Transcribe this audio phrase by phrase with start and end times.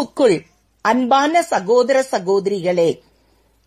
[0.00, 0.44] கிறிஸ்துவுக்குள்
[0.84, 3.00] அன்பான சகோதர சகோதரிகளே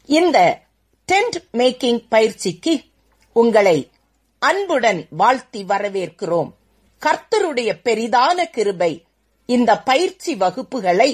[0.05, 0.62] இந்த
[1.10, 2.81] டென்ட் மேக்கிங் பயிற்சிக்கு
[3.33, 3.90] உங்களை
[4.40, 6.49] அன்புடன் வாழ்த்தி வரவேற்கிறோம்.
[7.01, 9.06] கர்த்தருடைய பெரிதான கிருபை
[9.46, 11.10] இந்த பயிற்சி வகுப்புகளை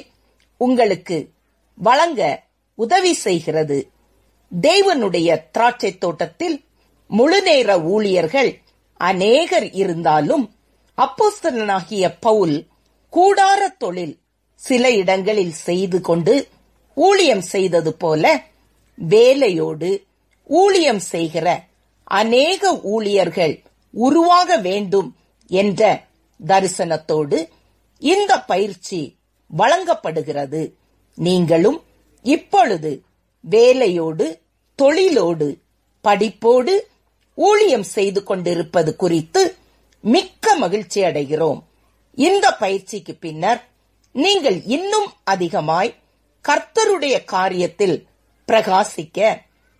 [0.57, 1.29] உங்களுக்கு
[1.75, 2.43] வழங்க
[2.75, 3.79] உதவி செய்கிறது.
[4.61, 6.63] தேவனுடைய திராட்சை தோட்டத்தில்
[7.07, 8.51] முழுநேர ஊழியர்கள்
[8.97, 10.55] அநேகர் இருந்தாலும்
[10.97, 12.57] அப்போஸ்தலனாகிய பவுல்
[13.13, 14.15] கூடார தொழில்
[14.63, 16.49] சில இடங்களில் செய்து கொண்டு
[16.93, 18.43] ஊழியம் செய்தது போல
[18.97, 20.03] வேலையோடு
[20.43, 21.67] ஊழியம் செய்கிற
[22.03, 25.15] அநேக ஊழியர்கள் உருவாக வேண்டும்
[25.47, 26.07] என்ற
[26.47, 27.49] தரிசனத்தோடு
[27.99, 30.73] இந்த பயிற்சி வழங்கப்படுகிறது.
[31.15, 31.83] நீங்களும்
[32.23, 33.03] இப்பொழுது
[33.43, 34.41] வேலையோடு
[34.75, 35.57] தொழிலோடு
[36.05, 36.87] படிப்போடு
[37.35, 39.57] ஊழியம் செய்து கொண்டிருப்பது குறித்து
[39.99, 41.61] மிக்க மகிழ்ச்சி அடைகிறோம்
[42.17, 43.68] இந்த பயிற்சிக்கு பின்னர்
[44.11, 45.95] நீங்கள் இன்னும் அதிகமாய்
[46.47, 48.05] கர்த்தருடைய காரியத்தில்
[48.47, 49.37] பிரகாசிக்க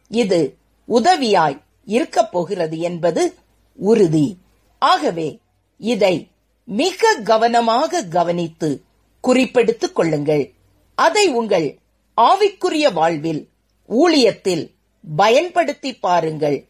[0.08, 3.36] இது உதவியாய் இருக்கப் போகிறது என்பது
[3.76, 4.38] உறுதி.
[4.80, 5.40] ஆகவே
[5.78, 6.28] இதை
[6.64, 8.84] மிக கவனமாக கவனித்து
[9.28, 10.54] குறிப்பெடுத்துக் கொள்ளுங்கள்.
[10.96, 11.78] அதை உங்கள்
[12.22, 13.50] ஆவிக்குரிய வாழ்வில்
[13.90, 14.76] ஊழியத்தில்
[15.16, 16.66] பயன்படுத்தி பாருங்கள்.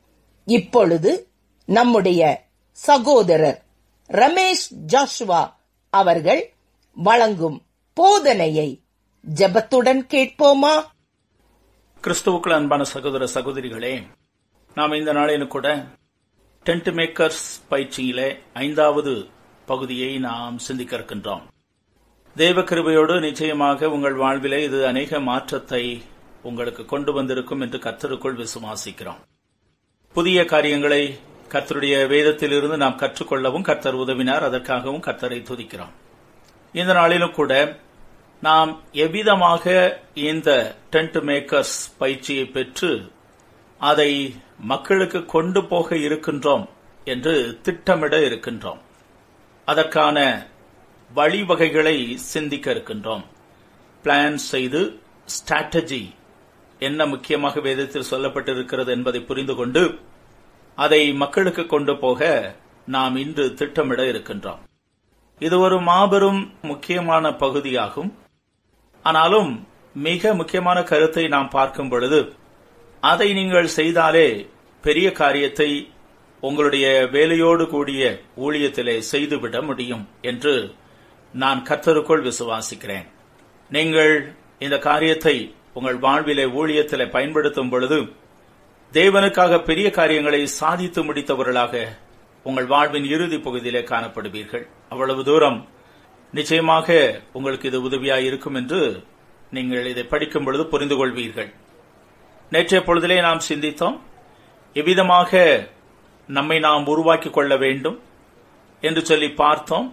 [0.46, 1.28] இப்பொழுது
[1.66, 3.64] நம்முடைய சகோதரர்
[4.08, 5.54] ரமேஷ் ஜாஷுவா
[5.90, 6.54] அவர்கள்
[7.02, 7.62] வழங்கும்
[8.02, 8.80] போதனையை
[9.36, 10.74] ஜெபத்துடன் கேட்போமா?
[12.04, 14.04] கிறிஸ்துவுக்குள் அன்பான சகோதர சகோதரிகளே
[14.76, 15.86] நாம் இந்த நாளிலும் கூட
[16.66, 19.28] டென்ட் மேக்கர்ஸ் பயிற்சியிலே ஐந்தாவது
[19.66, 21.42] பகுதியை நாம் சிந்திக்க இருக்கின்றோம்.
[22.36, 26.02] தெய்வ கிருபையோடு நிச்சயமாக உங்கள் வாழ்விலே இது அநேக மாற்றத்தை
[26.44, 29.22] உங்களுக்கு கொண்டு வந்திருக்கும் என்று கர்த்தருக்குள் விசுவாசிக்கிறோம்.
[30.14, 35.96] புதிய காரியங்களை கர்த்தருடைய வேதத்திலிருந்து நாம் கற்றுக்கொள்ளவும் கர்த்தர் உதவினார் அதற்காகவும் கர்த்தரை துதிக்கிறோம்.
[36.74, 37.80] இந்த நாளிலும் கூட
[38.42, 43.12] நாம் எவ்விதமாக இந்த டென்ட் மேக்கர்ஸ் பயிற்சியை பெற்று
[43.80, 46.66] அதை மக்களுக்கு கொண்டு போக இருக்கின்றோம்
[47.04, 48.78] என்று திட்டமிட இருக்கின்றோம்.
[49.66, 50.48] அதற்கான
[51.16, 53.24] வழிவகைகளை சிந்திக்க இருக்கின்றோம்.
[54.04, 56.16] பிளான் செய்து ஸ்ட்ராட்டஜி
[56.80, 60.00] என்ன முக்கியமாக வேதத்தில் சொல்லப்பட்டிருக்கிறது என்பதை புரிந்து கொண்டு
[60.76, 62.56] அதை மக்களுக்கு கொண்டு போக
[62.86, 64.60] நாம் இன்று திட்டமிட இருக்கின்றோம்.
[65.46, 68.10] இது ஒரு மாபெரும் முக்கியமான பகுதியாகும்.
[69.06, 69.52] ஆனாலும்
[70.08, 72.20] மிக முக்கியமான கருத்தை நாம் பார்க்கும் பொழுது
[73.04, 74.28] அதை நீங்கள் செய்தாலே
[74.84, 75.70] பெரிய காரியத்தை
[76.44, 78.02] உங்களுடைய வேலையோடு கூடிய
[78.46, 80.54] ஊழியத்திலே செய்துவிட முடியும் என்று
[81.34, 83.08] நான் கர்த்தருக்குள் விசுவாசிக்கிறேன்.
[83.72, 84.14] நீங்கள்
[84.66, 85.36] இந்த காரியத்தை
[85.74, 88.00] உங்கள் வாழ்விலே ஊழியத்திலே பயன்படுத்தும் பொழுது
[88.94, 91.84] தேவனுக்காக பெரிய காரியங்களை சாதித்து முடித்தவர்களாக
[92.46, 94.66] உங்கள் வாழ்வின் இறுதி பகுதியிலே காணப்படுவீர்கள்.
[94.90, 95.68] அவ்வளவு தூரம்.
[96.34, 99.04] நிச்சயமாக உங்களுக்கு இது உதவியாக இருக்கும் என்று
[99.52, 101.54] நீங்கள் இதை படிக்கும் பொழுது புரிந்து கொள்வீர்கள்
[102.52, 104.00] நேற்றைய பொழுதிலே நாம் சிந்தித்தோம்
[104.74, 105.70] எவ்விதமாக
[106.28, 108.02] நம்மை நாம் உருவாக்கிக் கொள்ள வேண்டும்
[108.82, 109.88] என்று சொல்லி பார்த்தோம்.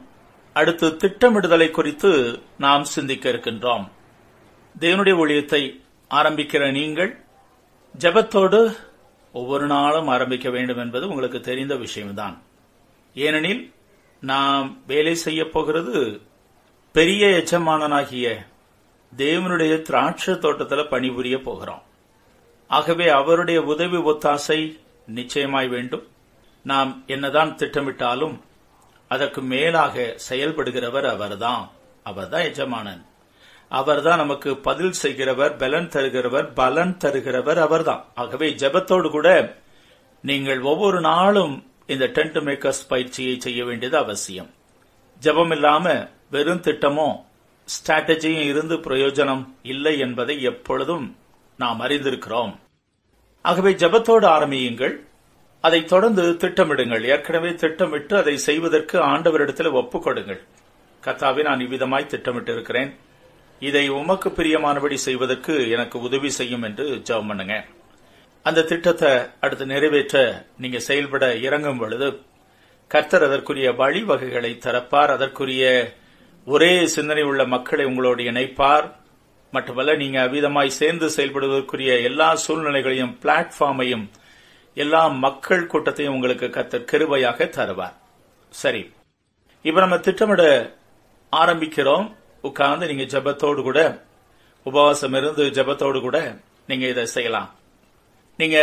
[0.52, 3.88] அடுத்து திட்டமிடுதலை குறித்து நாம் சிந்திக்க இருக்கின்றோம்.
[4.80, 5.62] தேவனுடைய ஊழியத்தை
[6.10, 7.12] ஆரம்பிக்கிற நீங்கள்
[7.98, 8.76] ஜெபத்தோடு
[9.32, 12.42] ஒவ்வொரு நாளும் ஆரம்பிக்க வேண்டும் என்பது உங்களுக்கு தெரிந்த விஷயம்தான்.
[13.14, 13.74] ஏனெனில்
[14.26, 16.20] நாம் வேலை செய்ய போகிறது
[16.92, 18.46] பெரிய எஜமானனாகிய
[19.16, 21.82] தேவனுடைய திராட்சை தோட்டத்தில் பணிபுரிய போகிறோம்.
[22.68, 26.06] ஆகவே அவருடைய உதவி ஒத்தாசை நிச்சயமாய் வேண்டும்.
[26.62, 28.40] நாம் என்னதான் திட்டமிட்டாலும்
[29.08, 31.70] அதற்கு மேலாக செயல்படுகிறவர் அவர்தான்.
[32.02, 33.06] அவர்தான் எஜமானன்.
[33.68, 38.04] அவர்தான் நமக்கு பதில் செய்கிறவர் பலன் தருகிறவர் பலன் தருகிறவர் அவர்தான்.
[38.14, 39.56] ஆகவே ஜெபத்தோடு கூட
[40.22, 44.50] நீங்கள் ஒவ்வொரு நாளும் இந்த டென்ட் மேக்கர்ஸ் பயிற்சியை செய்ய வேண்டியது அவசியம்.
[45.22, 45.86] ஜபம் இல்லாம
[46.30, 47.08] வெறும் திட்டமோ
[47.68, 51.06] ஸ்ட்ராட்டஜியும் இருந்து பிரயோஜனம் இல்லை என்பதை எப்பொழுதும்
[51.62, 52.52] நாம் அறிந்திருக்கிறோம்.
[53.44, 54.94] ஆகவே ஜெபத்தோடு ஆரம்பியுங்கள்.
[55.64, 57.04] அதை தொடர்ந்து திட்டமிடுங்கள்.
[57.12, 60.40] ஏற்கனவே திட்டமிட்டு அதை செய்வதற்கு ஆண்டவரிடத்தில் ஒப்புக்கொடுங்கள்
[61.02, 62.90] கத்தாவை கத்தாவே நான் இவ்விதமாய் திட்டமிட்டிருக்கிறேன்
[63.62, 67.56] இதை உமக்கு பிரியமானபடி செய்வதற்கு எனக்கு உதவி செய்யும் என்று ஜெபம் பண்ணுங்க.
[68.46, 72.20] அந்த திட்டத்தை அடுத்து நிறைவேற்ற நீங்க செயல்பட இறங்கும் பொழுது
[72.88, 75.06] கர்த்தர் அதற்குரிய வழிவகைகளை தரப்பார்.
[75.06, 75.92] அதற்குரிய
[76.44, 78.96] ஒரே சிந்தனை உள்ள மக்களை உங்களோடு இணைப்பார்.
[79.50, 84.08] மட்டுமல்ல நீங்க அவ்விதமாய் சேர்ந்து செயல்படுவதற்குரிய எல்லா சூழ்நிலைகளையும் பிளாட்ஃபார்மையும்
[84.74, 87.94] எல்லா மக்கள் கூட்டத்தையும் உங்களுக்கு கர்த்தர் கிருபையாக தருவார்.
[88.50, 88.92] சரி.
[89.62, 90.74] இப்ப நம்ம திட்டமிட
[91.36, 92.14] ஆரம்பிக்கிறோம்.
[92.42, 94.04] உட்கார்ந்து நீங்க ஜெபத்தோடு கூட
[94.62, 97.54] உபவாசம் இருந்து ஜெபத்தோடு கூட நீங்க இதை செய்யலாம்.
[98.36, 98.58] நீங்க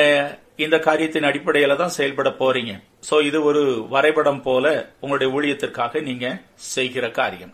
[0.56, 2.74] இந்த காரியத்தின் அடிப்படையில தான் செயல்பட போறீங்க.
[3.10, 7.54] சோ இது ஒரு வரைபடம் போல உங்களுடைய ஊழியத்திற்காக நீங்க செய்கிற காரியம்.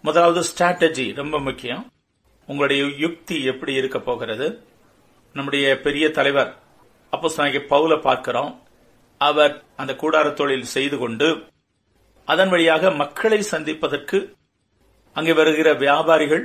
[0.00, 1.82] முதலாவது ஸ்ட்ராட்டஜி ரொம்ப முக்கியம்.
[2.46, 4.46] உங்களுடைய யுக்தி எப்படி இருக்க போகிறது?
[5.32, 6.54] நம்முடைய பெரிய தலைவர்
[7.10, 7.28] அப்போ
[7.74, 8.52] பவுல பார்க்கிறோம்.
[9.20, 11.28] அவர் அந்த கூடார தொழில் செய்து கொண்டு
[12.24, 14.18] அதன் வழியாக மக்களை சந்திப்பதற்கு
[15.12, 16.44] அங்கே வருகிற வியாபாரிகள்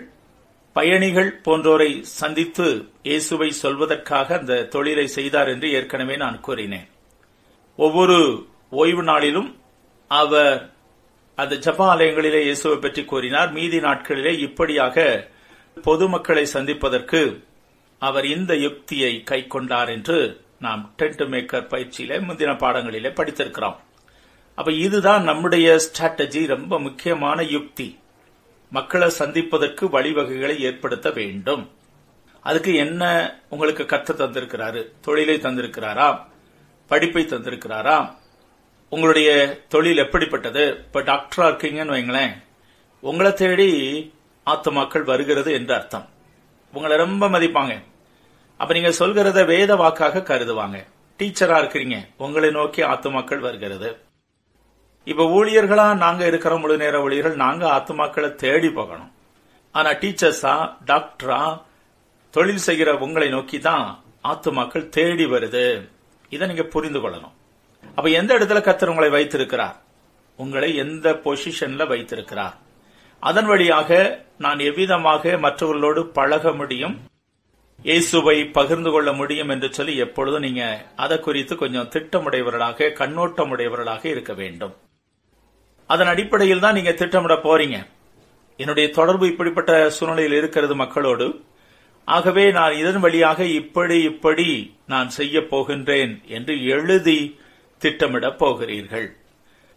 [0.75, 2.67] பயணிகள் போன்றோரை சந்தித்து
[3.03, 6.87] இயேசுவை சொல்வதற்காக அந்த தொழிலை செய்தார் என்று ஏற்கனவே நான் கூறினேன்.
[7.75, 8.17] ஒவ்வொரு
[8.69, 9.49] ஓய்வு நாளிலும்
[10.07, 10.71] அவர்
[11.35, 13.51] அந்த ஜப ஆலயங்களிலே இயேசுவை பற்றி கூறினார்.
[13.51, 15.27] மீதி நாட்களிலே இப்படியாக
[15.83, 17.21] பொதுமக்களை சந்திப்பதற்கு
[17.99, 20.17] அவர் இந்த யுக்தியை கை கொண்டார் என்று
[20.59, 23.77] நாம் டென்ட் மேக்கர் பயிற்சியிலே முந்தின பாடங்களிலே படித்திருக்கிறோம்.
[24.55, 27.87] அப்ப இதுதான் நம்முடைய ஸ்ட்ராட்டஜி ரொம்ப முக்கியமான யுக்தி.
[28.69, 31.69] மக்களை சந்திப்பதற்கு வழிவகைகளை ஏற்படுத்த வேண்டும்.
[32.41, 34.91] அதுக்கு என்ன உங்களுக்கு கற்று தந்திருக்கிறாரு?
[35.01, 36.25] தொழிலை தந்திருக்கிறாரா?
[36.87, 38.17] படிப்பை தந்திருக்கிறாரா?
[38.89, 40.67] உங்களுடைய தொழில் எப்படிப்பட்டது?
[40.67, 42.43] இப்ப டாக்டரா இருக்கீங்கன்னு வைங்களேன்.
[42.99, 44.13] உங்களை தேடி
[44.45, 46.09] ஆத்துமாக்கள் வருகிறது என்று அர்த்தம்.
[46.73, 47.83] உங்களை ரொம்ப மதிப்பாங்க.
[48.57, 50.85] அப்ப நீங்க சொல்கிறத வேத வாக்காக கருதுவாங்க.
[51.17, 52.07] டீச்சரா இருக்கிறீங்க.
[52.17, 53.97] உங்களை நோக்கி ஆத்துமாக்கள் வருகிறது.
[55.03, 59.11] இப்ப ஊழியர்களா நாங்க இருக்கிற முழு நேர ஊழியர்கள் நாங்க ஆத்துமாக்களை தேடி போகணும்.
[59.71, 61.61] ஆனா டீச்சர்ஸா டாக்டரா
[62.29, 65.89] தொழில் செய்கிற உங்களை நோக்கி தான் ஆத்துமாக்கள் தேடி வருது.
[66.29, 67.35] இதை நீங்க புரிந்து கொள்ளணும்.
[67.95, 69.77] அப்ப எந்த இடத்துல கத்தர் உங்களை வைத்திருக்கிறார்?
[70.35, 72.57] உங்களை எந்த பொசிஷன்ல வைத்திருக்கிறார்?
[73.19, 76.99] அதன் வழியாக நான் எவ்விதமாக மற்றவர்களோடு பழக முடியும்?
[77.83, 84.75] இயேசுவை பகிர்ந்து கொள்ள முடியும் என்று சொல்லி எப்பொழுதும் நீங்க அதை குறித்து கொஞ்சம் திட்டமுடையவர்களாக கண்ணோட்டமுடையவர்களாக இருக்க வேண்டும்.
[85.89, 87.77] அதன் அடிப்படையில் தான் நீங்க திட்டமிட போறீங்க.
[88.57, 91.27] என்னுடைய தொடர்பு இப்படிப்பட்ட சூழ்நிலையில் இருக்கிறது மக்களோடு.
[92.05, 94.47] ஆகவே நான் இதன் வழியாக இப்படி இப்படி
[94.87, 97.39] நான் செய்ய போகின்றேன் என்று எழுதி
[97.81, 99.07] திட்டமிடப் போகிறீர்கள்.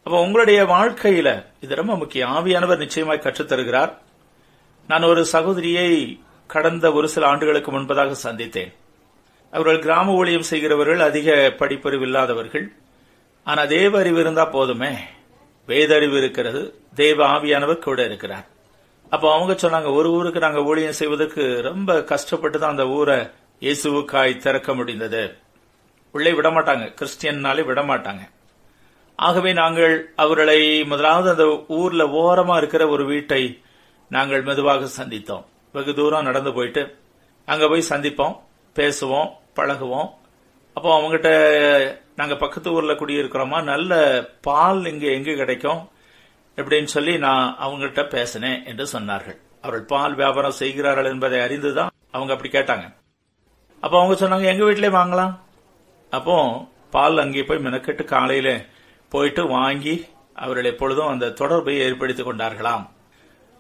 [0.05, 2.33] அப்ப உங்களுடைய வாழ்க்கையில இது ரொம்ப முக்கியம்.
[2.37, 3.93] ஆவியானவர் நிச்சயமாய் கற்றுத்தருகிறார்.
[4.89, 8.73] நான் ஒரு சகோதரியை கடந்த ஒரு சில ஆண்டுகளுக்கு முன்பதாக சந்தித்தேன்.
[9.51, 12.73] அவர்கள் கிராம ஊழியம் செய்கிறவர்கள் அதிக படிப்பறிவு இல்லாதவர்கள்.
[13.45, 14.95] ஆனா தேவ அறிவு இருந்தா போதுமே.
[15.69, 16.61] வேதறிவு இருக்கிறது
[17.01, 18.47] தேவ ஆவியானவர் கூட இருக்கிறார்.
[19.15, 23.19] அப்போ அவங்க சொன்னாங்க ஒரு ஊருக்கு நாங்கள் ஊழியம் செய்வதற்கு ரொம்ப கஷ்டப்பட்டு தான் அந்த ஊரை
[23.65, 25.23] இயேசுவுக்காய் திறக்க முடிந்தது.
[26.15, 28.23] உள்ளே விட மாட்டாங்க கிறிஸ்டியன்னாலே விட மாட்டாங்க
[29.19, 31.47] ஆகவே நாங்கள் அவர்களை முதலாவது அந்த
[31.81, 33.43] ஊர்ல ஓரமா இருக்கிற ஒரு வீட்டை
[34.11, 35.45] நாங்கள் மெதுவாக சந்தித்தோம்.
[35.75, 36.83] வெகு தூரம் நடந்து போயிட்டு
[37.49, 38.35] அங்க போய் சந்திப்போம்
[38.77, 40.11] பேசுவோம் பழகுவோம்.
[40.77, 41.31] அப்போ அவங்ககிட்ட
[42.17, 43.93] நாங்க பக்கத்து ஊர்ல குடியிருக்கிறோமா நல்ல
[44.41, 45.91] பால் இங்க எங்கே கிடைக்கும்
[46.57, 49.39] எப்படின்னு சொல்லி நான் அவங்ககிட்ட பேசினேன் என்று சொன்னார்கள்.
[49.61, 52.95] அவர்கள் பால் வியாபாரம் செய்கிறார்கள் என்பதை அறிந்துதான் அவங்க அப்படி கேட்டாங்க.
[53.81, 55.39] அப்போ அவங்க சொன்னாங்க எங்க வீட்டிலே வாங்கலாம்.
[56.11, 58.67] அப்போ பால் அங்கே போய் மெனக்கெட்டு காலையில
[59.09, 62.89] போயிட்டு வாங்கி அவர்கள் எப்பொழுதும் அந்த தொடர்பை ஏற்படுத்திக் கொண்டார்களாம்.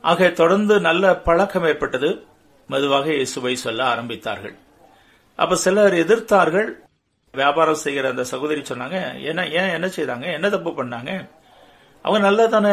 [0.00, 2.26] ஆக தொடர்ந்து நல்ல பழக்கம் ஏற்பட்டது.
[2.68, 4.54] மெதுவாக இயேசுவை சொல்ல ஆரம்பித்தார்கள்.
[5.36, 6.81] அப்ப சிலர் எதிர்த்தார்கள்
[7.34, 8.96] வியாபாரம் செய்கிற அந்த சகோதரி சொன்னாங்க
[9.28, 11.10] என்ன ஏன் என்ன செய்தாங்க என்ன தப்பு பண்ணாங்க?
[12.04, 12.72] அவங்க நல்லா தானே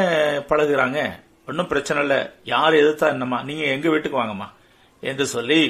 [0.50, 1.00] பழகுறாங்க.
[1.48, 2.18] ஒன்றும் பிரச்சனை இல்லை.
[2.44, 3.38] யார் எதிர்த்தா என்னம்மா?
[3.44, 4.48] நீங்க எங்க வீட்டுக்கு வாங்கம்மா?
[5.04, 5.62] என்று சொல்லி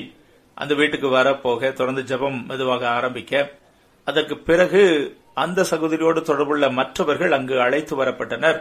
[0.53, 3.33] அந்த வீட்டுக்கு வர போக தொடர்ந்து ஜெபம் மெதுவாக ஆரம்பிக்க
[4.07, 4.81] அதற்கு பிறகு
[5.33, 8.57] அந்த சகோதரியோடு தொடர்புள்ள மற்றவர்கள் அங்கு அழைத்து வரப்பட்டனர்.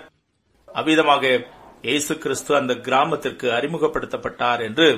[0.69, 1.25] அவ்விதமாக
[1.83, 4.89] இயேசு கிறிஸ்து அந்த கிராமத்திற்கு அறிமுகப்படுத்தப்பட்டார் என்று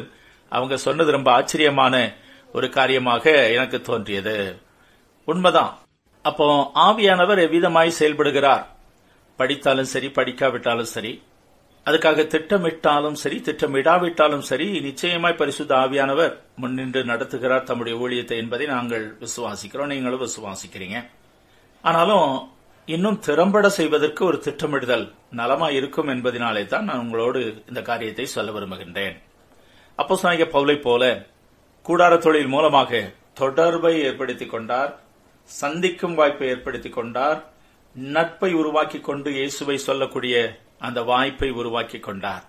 [0.52, 1.94] அவங்க சொன்னது ரொம்ப ஆச்சரியமான
[2.52, 4.36] ஒரு காரியமாக எனக்கு தோன்றியது.
[5.28, 5.72] உண்மைதான்.
[6.24, 6.46] அப்போ
[6.86, 8.64] ஆவியானவர் எவ்விதமாய் செயல்படுகிறார்?
[9.38, 11.12] படித்தாலும் சரி படிக்காவிட்டாலும் சரி
[11.86, 19.90] அதுக்காக திட்டமிட்டாலும் சரி திட்டமிடாவிட்டாலும் சரி நிச்சயமாய் பரிசுத்த ஆவியானவர் முன்னின்று நடத்துகிறார் தம்முடைய ஊழியத்தை என்பதை நாங்கள் விசுவாசிக்கிறோம்
[19.92, 20.98] நீங்களும் விசுவாசிக்கிறீங்க.
[21.84, 22.28] ஆனாலும்
[22.88, 29.16] இன்னும் திறம்பட செய்வதற்கு ஒரு திட்டமிடுதல் நலமா இருக்கும் என்பதனாலே தான் நான் உங்களோடு இந்த காரியத்தை சொல்ல விரும்புகின்றேன்.
[29.98, 31.04] அப்போ சாய்க பவுலை போல
[31.86, 33.00] கூடார தொழில் மூலமாக
[33.34, 34.92] தொடர்பை ஏற்படுத்திக் கொண்டார்
[35.50, 37.52] சந்திக்கும் வாய்ப்பை ஏற்படுத்திக் கொண்டார்.
[37.94, 42.44] நட்பை உருவாக்கி கொண்டு இயேசுவை சொல்லக்கூடிய அந்த வாய்ப்பை உருவாக்கி கொண்டார்.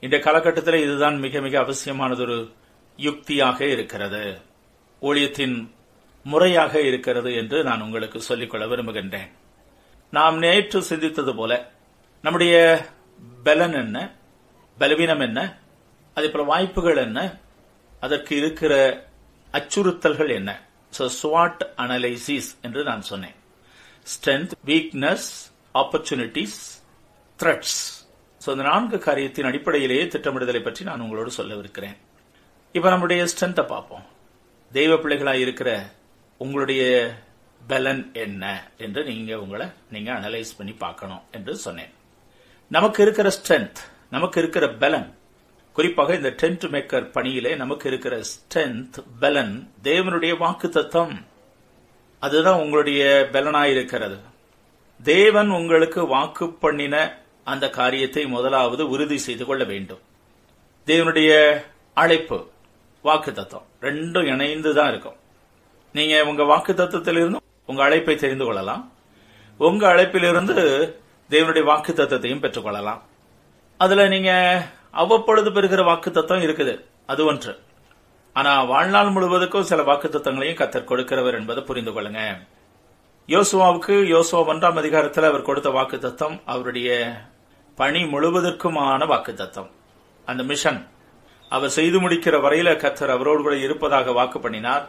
[0.00, 2.52] இந்த காலகட்டத்தில் இதுதான் மிக மிக அவசியமானதொரு
[2.96, 4.40] யுக்தியாக இருக்கிறது.
[5.02, 5.70] ஊழியத்தின்
[6.24, 9.30] முறையாக இருக்கிறது என்று நான் உங்களுக்கு சொல்லிக்கொள்ள விரும்புகின்றேன்.
[10.10, 11.70] நாம் நேற்று சிந்தித்தது போல
[12.22, 12.84] நம்முடைய
[13.42, 14.14] பலன் என்ன?
[14.78, 15.58] பலவீனம் என்ன?
[16.14, 17.38] அதே போல வாய்ப்புகள் என்ன?
[18.00, 19.04] அதற்கு இருக்கிற
[19.52, 20.60] அச்சுறுத்தல்கள் என்ன?
[20.96, 23.36] ஸோ ஸ்வாட் அனலைசிஸ் என்று நான் சொன்னேன்.
[24.12, 25.28] Strength weakness
[25.82, 26.60] opportunities
[27.38, 27.80] threats
[28.44, 31.96] so இந்த நான்கு காரியத்தின் அடிப்படையிலேயே திட்டமிடுதலை பற்றி நான் உங்களோடு சொல்லவிருக்கிறேன்.
[32.74, 34.04] இப்போ நம்முடைய ஸ்ட்ரென்த்தை பார்ப்போம்.
[34.72, 35.70] தெய்வ பிள்ளைகளாக இருக்கிற
[36.40, 36.82] உங்களுடைய
[37.60, 38.44] பலன் என்ன
[38.84, 41.92] என்று நீங்க உங்களை நீங்க அனலைஸ் பண்ணி பார்க்கணும் என்று சொன்னேன்.
[42.76, 43.80] நமக்கு இருக்கிற ஸ்ட்ரென்த்
[44.14, 45.08] நமக்கு இருக்கிற பலன்
[45.72, 51.26] குறிப்பாக இந்த டென்ட் மேக்கர் பணியிலே நமக்கு இருக்கிற ஸ்ட்ரென்த் பலன் தேவனுடைய வாக்கு தத்தம்
[52.20, 54.18] அதுதான் உங்களுடைய பலனாயிருக்கிறது
[55.02, 60.00] தேவன் உங்களுக்கு வாக்கு பண்ணின அந்த காரியத்தை முதலாவது உறுதி செய்து கொள்ள வேண்டும்.
[60.86, 61.62] தேவனுடைய
[61.94, 62.48] அழைப்பு
[63.02, 65.16] வாக்கு தத்துவம் ரெண்டும் இணைந்து தான் இருக்கும்.
[65.92, 68.92] நீங்க உங்க வாக்கு தத்துவத்திலிருந்து உங்க அழைப்பை தெரிந்து கொள்ளலாம்.
[69.58, 70.56] உங்க அழைப்பிலிருந்து
[71.30, 73.02] தேவனுடைய வாக்கு தத்துவத்தையும் பெற்றுக்கொள்ளலாம்.
[73.78, 74.32] அதுல நீங்க
[74.92, 76.84] அவ்வப்பொழுது பெறுகிற வாக்கு தத்துவம் இருக்குது.
[77.06, 77.58] அது ஒன்று.
[78.32, 82.46] ஆனா வாழ்நாள் முழுவதுக்கும் சில வாக்கு தத்துவங்களையும் கத்தர் கொடுக்கிறவர் என்பதை புரிந்து கொள்ளுங்க.
[83.26, 87.12] யோசுவாவுக்கு யோசுவா ஒன்றாம் அதிகாரத்தில் அவர் கொடுத்த வாக்கு தத்துவம் அவருடைய
[87.76, 89.70] பணி முழுவதற்குமான வாக்கு தத்துவம்
[90.24, 90.86] அந்த மிஷன்.
[91.48, 94.88] அவர் செய்து முடிக்கிற வரையில கத்தர் அவரோடு கூட இருப்பதாக வாக்கு பண்ணினார்.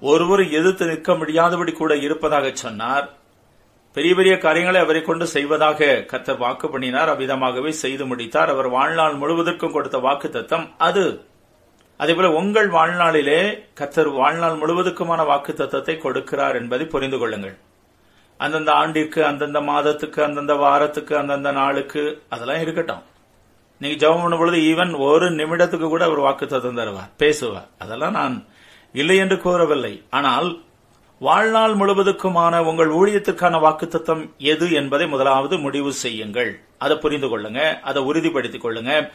[0.00, 3.12] ஒருவர் எதிர்த்து நிற்க முடியாதபடி கூட இருப்பதாக சொன்னார்.
[3.98, 7.10] பெரிய பெரிய காரியங்களை அவரை கொண்டு செய்வதாக கத்தர் வாக்கு பண்ணினார்.
[7.12, 8.50] அவ்விதமாகவே செய்து முடித்தார்.
[8.54, 11.04] அவர் வாழ்நாள் முழுவதற்கும் கொடுத்த வாக்கு தத்தம் அது.
[12.00, 13.40] அதேபோல உங்கள் வாழ்நாளிலே
[13.78, 17.56] கத்தர் வாழ்நாள் முழுவதுக்குமான வாக்கு தத்தத்தை கொடுக்கிறார் என்பதை புரிந்து கொள்ளுங்கள்.
[18.40, 23.02] அந்தந்த ஆண்டிற்கு அந்தந்த மாதத்துக்கு அந்தந்த வாரத்துக்கு அந்தந்த நாளுக்கு அதெல்லாம் இருக்கட்டும்.
[23.80, 27.68] நீங்க ஜெபம் பண்ணும் பொழுது ஈவன் ஒரு நிமிடத்துக்கு கூட அவர் வாக்கு தத்தம் தருவார் பேசுவார்.
[27.84, 28.36] அதெல்லாம் நான்
[28.94, 29.94] இல்லை என்று கூறவில்லை.
[30.18, 30.48] ஆனால்
[31.18, 36.60] வாழ்நாள் முழுவதுக்குமான உங்கள் ஊழியத்திற்கான வாக்குத்தத்தம் எது என்பதை முதலாவது முடிவு செய்யுங்கள்.
[36.78, 39.10] அதை புரிந்து கொள்ளுங்க அதை உறுதிப்படுத்திக் கொள்ளுங்க.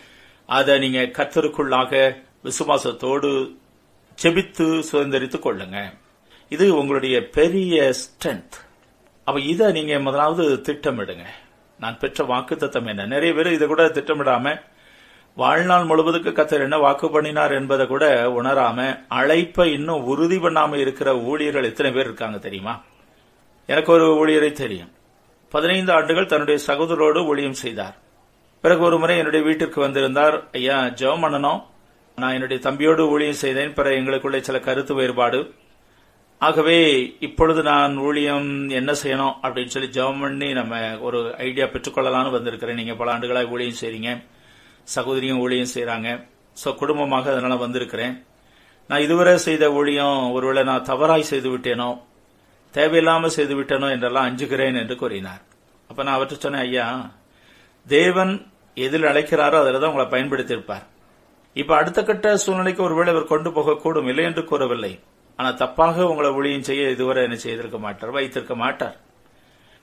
[0.45, 3.55] அதை நீங்க கத்தருக்குள்ளாக விசுவாசத்தோடு
[4.23, 5.93] செபித்து சுதந்திரித்துக் கொள்ளுங்க.
[6.49, 8.51] இது உங்களுடைய பெரிய ஸ்ட்ரென்த்
[9.23, 11.25] அப்ப இதை நீங்க முதலாவது திட்டமிடுங்க.
[11.79, 13.05] நான் பெற்ற வாக்குத்தத்தம் என்ன?
[13.05, 14.61] நிறைய பேர் இதை கூட திட்டமிடாம
[15.35, 21.63] வாழ்நாள் முழுவதுக்கு கத்தர் என்ன வாக்கு பண்ணினார் என்பதை கூட உணராம அழைப்பை இன்னும் உறுதி பண்ணாம இருக்கிற ஊழியர்கள்
[21.63, 22.81] எத்தனை பேர் இருக்காங்க தெரியுமா?
[23.65, 24.91] எனக்கு ஒரு ஊழியரை தெரியும்.
[25.49, 27.97] பதினைந்து ஆண்டுகள் தன்னுடைய சகோதரோடு ஊழியம் செய்தார்.
[28.61, 30.49] பிறகு ஒரு முறை என்னுடைய வீட்டிற்கு வந்திருந்தார்.
[30.51, 31.61] ஐயா ஜெபம் பண்ணணும்.
[32.15, 33.73] நான் என்னுடைய தம்பியோடு ஊழியம் செய்தேன்.
[33.73, 35.53] பிறகு எங்களுக்குள்ளே சில கருத்து வேறுபாடு.
[36.39, 39.33] ஆகவே இப்பொழுது நான் ஊழியம் என்ன செய்யணும்?
[39.43, 42.75] அப்படின்னு சொல்லி ஜெபம் பண்ணி நம்ம ஒரு ஐடியா பெற்றுக்கொள்ளலாம்னு வந்திருக்கிறேன்.
[42.75, 44.23] நீங்க பல ஆண்டுகளாக ஊழியம் செய்றீங்க.
[44.95, 46.09] சகோதரியும் ஊழியம் செய்கிறாங்க
[46.57, 48.15] சோ குடும்பமாக அதனால வந்திருக்கிறேன்.
[48.89, 51.89] நான் இதுவரை செய்த ஊழியம் ஒருவேளை நான் தவறாய் செய்து விட்டேனோ
[52.73, 55.41] தேவையில்லாம செய்து விட்டேனோ என்றெல்லாம் அஞ்சுகிறேன் என்று கூறினார்.
[55.89, 56.87] அப்ப நான் அவற்றை சொன்னேன் ஐயா
[57.85, 58.33] தேவன்
[58.77, 60.85] எதில் அழைக்கிறாரோ அதில் தான் உங்களை பயன்படுத்தியிருப்பார்.
[61.55, 64.93] இப்போ இப்ப அடுத்த கட்ட சூழ்நிலைக்கு ஒருவேளை அவர் கொண்டு போகக்கூடும் இல்லை என்று கூறவில்லை.
[65.39, 68.95] ஆனா தப்பாக உங்களை ஊழியம் செய்ய இதுவரை என்ன செய்திருக்க மாட்டார் வைத்திருக்க மாட்டார்.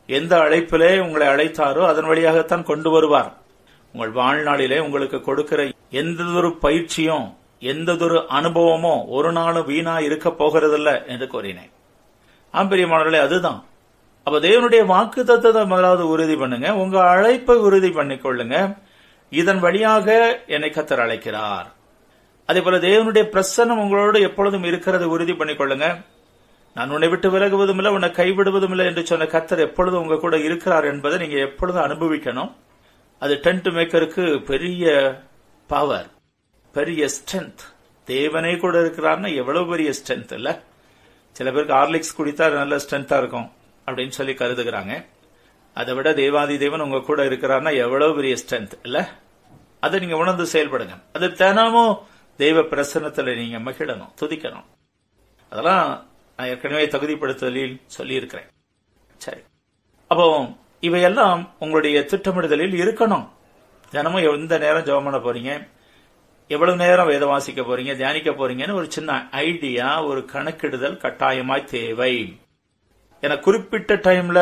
[0.08, 3.30] எந்த அழைப்பிலே உங்களை அழைத்தாரோ அதன் வழியாகத்தான் கொண்டு வருவார்.
[3.94, 5.60] உங்கள் வாழ்நாளிலே உங்களுக்கு கொடுக்கிற
[6.00, 7.26] எந்ததொரு பயிற்சியும்
[7.72, 11.72] எந்ததொரு அனுபவமோ ஒரு நாளும் வீணா இருக்க போகிறதில்ல என்று கூறினேன்.
[12.54, 13.58] ஆம்பரியமானவர்களே அதுதான்.
[14.26, 18.56] அப்ப தேவனுடைய வாக்கு தத்துவத்தை முதலாவது உறுதி பண்ணுங்க உங்க அழைப்பை உறுதி பண்ணிக்கொள்ளுங்க
[19.32, 20.08] இதன் வழியாக
[20.54, 21.68] என்னை கத்தர் அழைக்கிறார்.
[22.48, 25.88] அதே போல தேவனுடைய பிரசன்னம் உங்களோடு எப்பொழுதும் இருக்கிறத உறுதி பண்ணிக்கொள்ளுங்க
[26.76, 30.86] நான் உன்னை விட்டு விலகுவதும் இல்லை உன்னை கைவிடுவதும் இல்லை என்று சொன்ன கத்தர் எப்பொழுதும் உங்க கூட இருக்கிறார்
[30.90, 32.50] என்பதை நீங்க எப்பொழுதும் அனுபவிக்கணும்.
[33.20, 35.14] அது டென்ட் மேக்கருக்கு பெரிய
[35.66, 36.10] பவர்
[36.72, 37.58] பெரிய ஸ்ட்ரென்த்
[38.06, 40.62] தேவனே கூட இருக்கிறார்னா எவ்வளவு பெரிய ஸ்ட்ரென்த் இல்ல?
[41.32, 43.52] சில பேருக்கு ஹார்லிக்ஸ் குடித்தா நல்ல ஸ்ட்ரென்த்தா இருக்கும்
[43.86, 45.06] அப்படின்னு சொல்லி கருதுகிறாங்க.
[45.74, 49.12] அதை விட தேவாதி தேவன் உங்க கூட இருக்கிறார்னா எவ்வளவு பெரிய ஸ்ட்ரென்த் இல்ல?
[49.80, 51.02] அதை நீங்க உணர்ந்து செயல்படுங்க.
[51.12, 51.98] அது தினமும்
[52.36, 54.64] தெய்வ பிரசன்னத்துல நீங்க மகிழணும் துதிக்கணும்.
[55.50, 58.46] அதெல்லாம் நான் ஏற்கனவே தகுதிப்படுத்துதலில் சொல்லியிருக்கிறேன்.
[59.16, 59.40] சரி.
[60.08, 63.28] அப்போ இவையெல்லாம் உங்களுடைய திட்டமிடுதலில் இருக்கணும்.
[63.90, 65.68] தினமும் எந்த நேரம் ஜெபம் பண்ண போறீங்க?
[66.48, 67.96] எவ்வளவு நேரம் வேத வாசிக்க போறீங்க?
[67.96, 72.38] தியானிக்க போறீங்கன்னு ஒரு சின்ன ஐடியா ஒரு கணக்கிடுதல் கட்டாயமாய் தேவை.
[73.20, 74.38] என குறிப்பிட்ட டைம்ல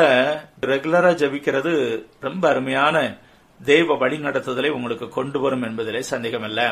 [0.61, 3.16] ரெகுலரா ஜபிக்கிறது ரொம்ப அருமையான
[3.64, 6.64] தெய்வ வழிநடத்துதலை உங்களுக்கு கொண்டு வரும் என்பதிலே சந்தேகம் இல்லை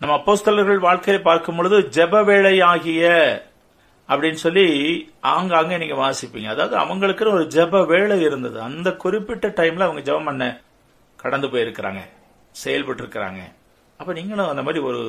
[0.00, 3.02] நம்ம அப்போஸ்தலர்கள் வாழ்க்கையை பார்க்கும் பொழுது ஜப வேளையாகிய
[4.08, 4.66] அப்படின்னு சொல்லி
[5.20, 6.48] ஆங்காங்கே நீங்க வாசிப்பீங்க.
[6.54, 8.60] அதாவது அவங்களுக்குன்னு ஒரு ஜெப வேலை இருந்தது.
[8.60, 10.60] அந்த குறிப்பிட்ட டைம்ல அவங்க ஜபம் பண்ண
[11.16, 12.02] கடந்து போயிருக்கிறாங்க.
[12.50, 13.42] செயல்பட்டு இருக்கிறாங்க
[13.96, 15.00] அப்ப நீங்களும் அந்த மாதிரி ஒரு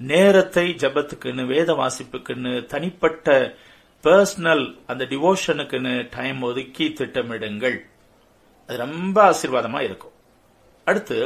[0.00, 3.56] நேரத்தை ஜபத்துக்குன்னு வேத வாசிப்புக்குன்னு தனிப்பட்ட
[4.04, 7.78] பர்சனல் அந்த டிவோஷனுக்குன்னு டைம் ஒதுக்கி திட்டமிடுங்கள்.
[8.68, 10.14] அது ரொம்ப ஆசீர்வாதமா இருக்கும்.
[10.84, 11.16] அடுத்து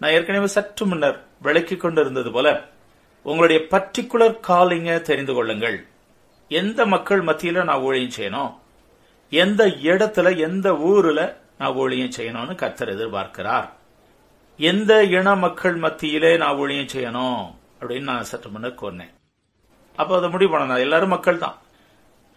[0.00, 2.48] நான் ஏற்கனவே சற்று முன்னர் விளக்கி கொண்டிருந்தது போல
[3.22, 5.78] உங்களுடைய பர்டிகுலர் காலிங்க தெரிந்து கொள்ளுங்கள்.
[6.48, 8.54] எந்த மக்கள் மத்தியில நான் ஊழியம் செய்யணும்?
[9.30, 13.68] எந்த இடத்துல எந்த ஊர்ல நான் ஊழியம் செய்யணும்னு கத்தர் எதிர்பார்க்கிறார்.
[14.56, 17.54] எந்த இன மக்கள் மத்தியிலே நான் ஊழியம் செய்யணும்?
[17.80, 19.10] அப்படின்னு நான் சற்று முன்ன கூறினேன்.
[19.96, 21.58] அப்போ அதை முடிவு பண்ணணும் எல்லாரும் மக்கள் தான்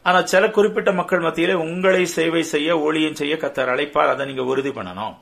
[0.03, 4.07] ஆனா சில குறிப்பிட்ட மக்கள் மத்தியிலே உங்களை சேவை செய்ய ஊழியம் செய்ய கத்தர் அழைப்பார்.
[4.07, 5.15] அதை நீங்க உறுதி பண்ணணும்.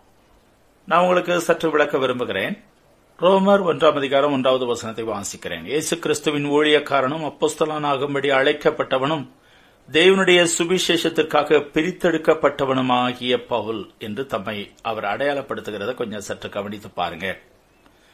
[0.86, 2.64] நான் உங்களுக்கு சற்று விளக்க விரும்புகிறேன்.
[3.24, 5.64] ரோமர் ஒன்றாம் அதிகாரம் ஒன்றாவது வசனத்தை வாசிக்கிறேன்.
[5.72, 9.26] இயேசு கிறிஸ்துவின் ஊழியக்காரனும் அப்போஸ்தலனாகும்படி அழைக்கப்பட்டவனும்
[9.90, 17.38] தேவனுடைய சுவிசேஷத்திற்காக பிரித்தெடுக்கப்பட்டவனுமாகிய பவுல் என்று தம்மை அவர் அடையாளப்படுத்துகிறத கொஞ்சம் சற்று கவனித்து பாருங்க.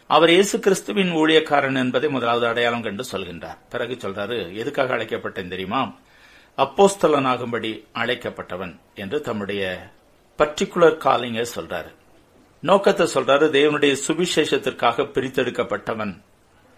[0.09, 3.59] அவர் இயேசு கிறிஸ்துவின் ஊழியக்காரன் என்பதை முதலாவது அடையாளம் கண்டு சொல்கின்றார்.
[3.69, 5.83] பிறகு சொல்றாரு எதுக்காக அழைக்கப்பட்டேன் தெரியுமா?
[6.57, 9.91] அப்போஸ்தலனாகும்படி அழைக்கப்பட்டவன் என்று தம்முடைய
[10.39, 11.93] பர்டிகுலர் காலிங்க சொல்றாரு.
[12.63, 16.13] நோக்கத்தை சொல்றாரு தேவனுடைய சுவிசேஷத்திற்காக பிரித்தெடுக்கப்பட்டவன்.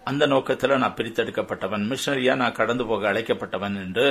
[0.03, 1.83] அந்த நோக்கத்தில் நான் பிரித்தெடுக்கப்பட்டவன்.
[1.91, 4.07] மிஷனரியா நான் கடந்து போக அழைக்கப்பட்டவன் என்று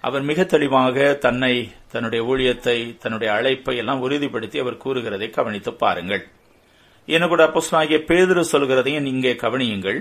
[0.00, 6.24] அவர் மிக தெளிவாக தன்னை தன்னுடைய ஊழியத்தை தன்னுடைய அழைப்பை எல்லாம் உறுதிப்படுத்தி அவர் கூறுகிறதை கவனித்து பாருங்கள்.
[7.06, 10.00] என கூட அப்போஸ்தலனாகிய பேதிரு சொல்கிறதையும் இங்கே கவனியுங்கள்.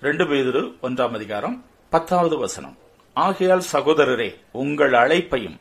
[0.00, 2.76] ரெண்டு பேதிரு ஒன்றாம் அதிகாரம் பத்தாவது வசனம்.
[3.16, 5.58] ஆகையால் சகோதரரே உங்கள் அழைப்பையும்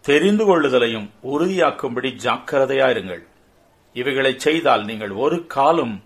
[0.00, 3.22] தெரிந்து கொள்ளுதலையும் உறுதியாக்கும்படி ஜாக்கிரதையா இருங்கள்.
[3.94, 6.04] இவைகளை செய்தால் நீங்கள் ஒரு காலம்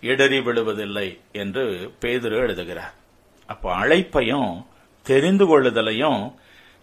[0.00, 2.94] இடறி விழுவதில்லை என்று பேதுரு எழுதுகிறார்.
[3.46, 4.66] அப்போ அழைப்பையும்
[5.02, 6.34] தெரிந்து கொள்ளுதலையும்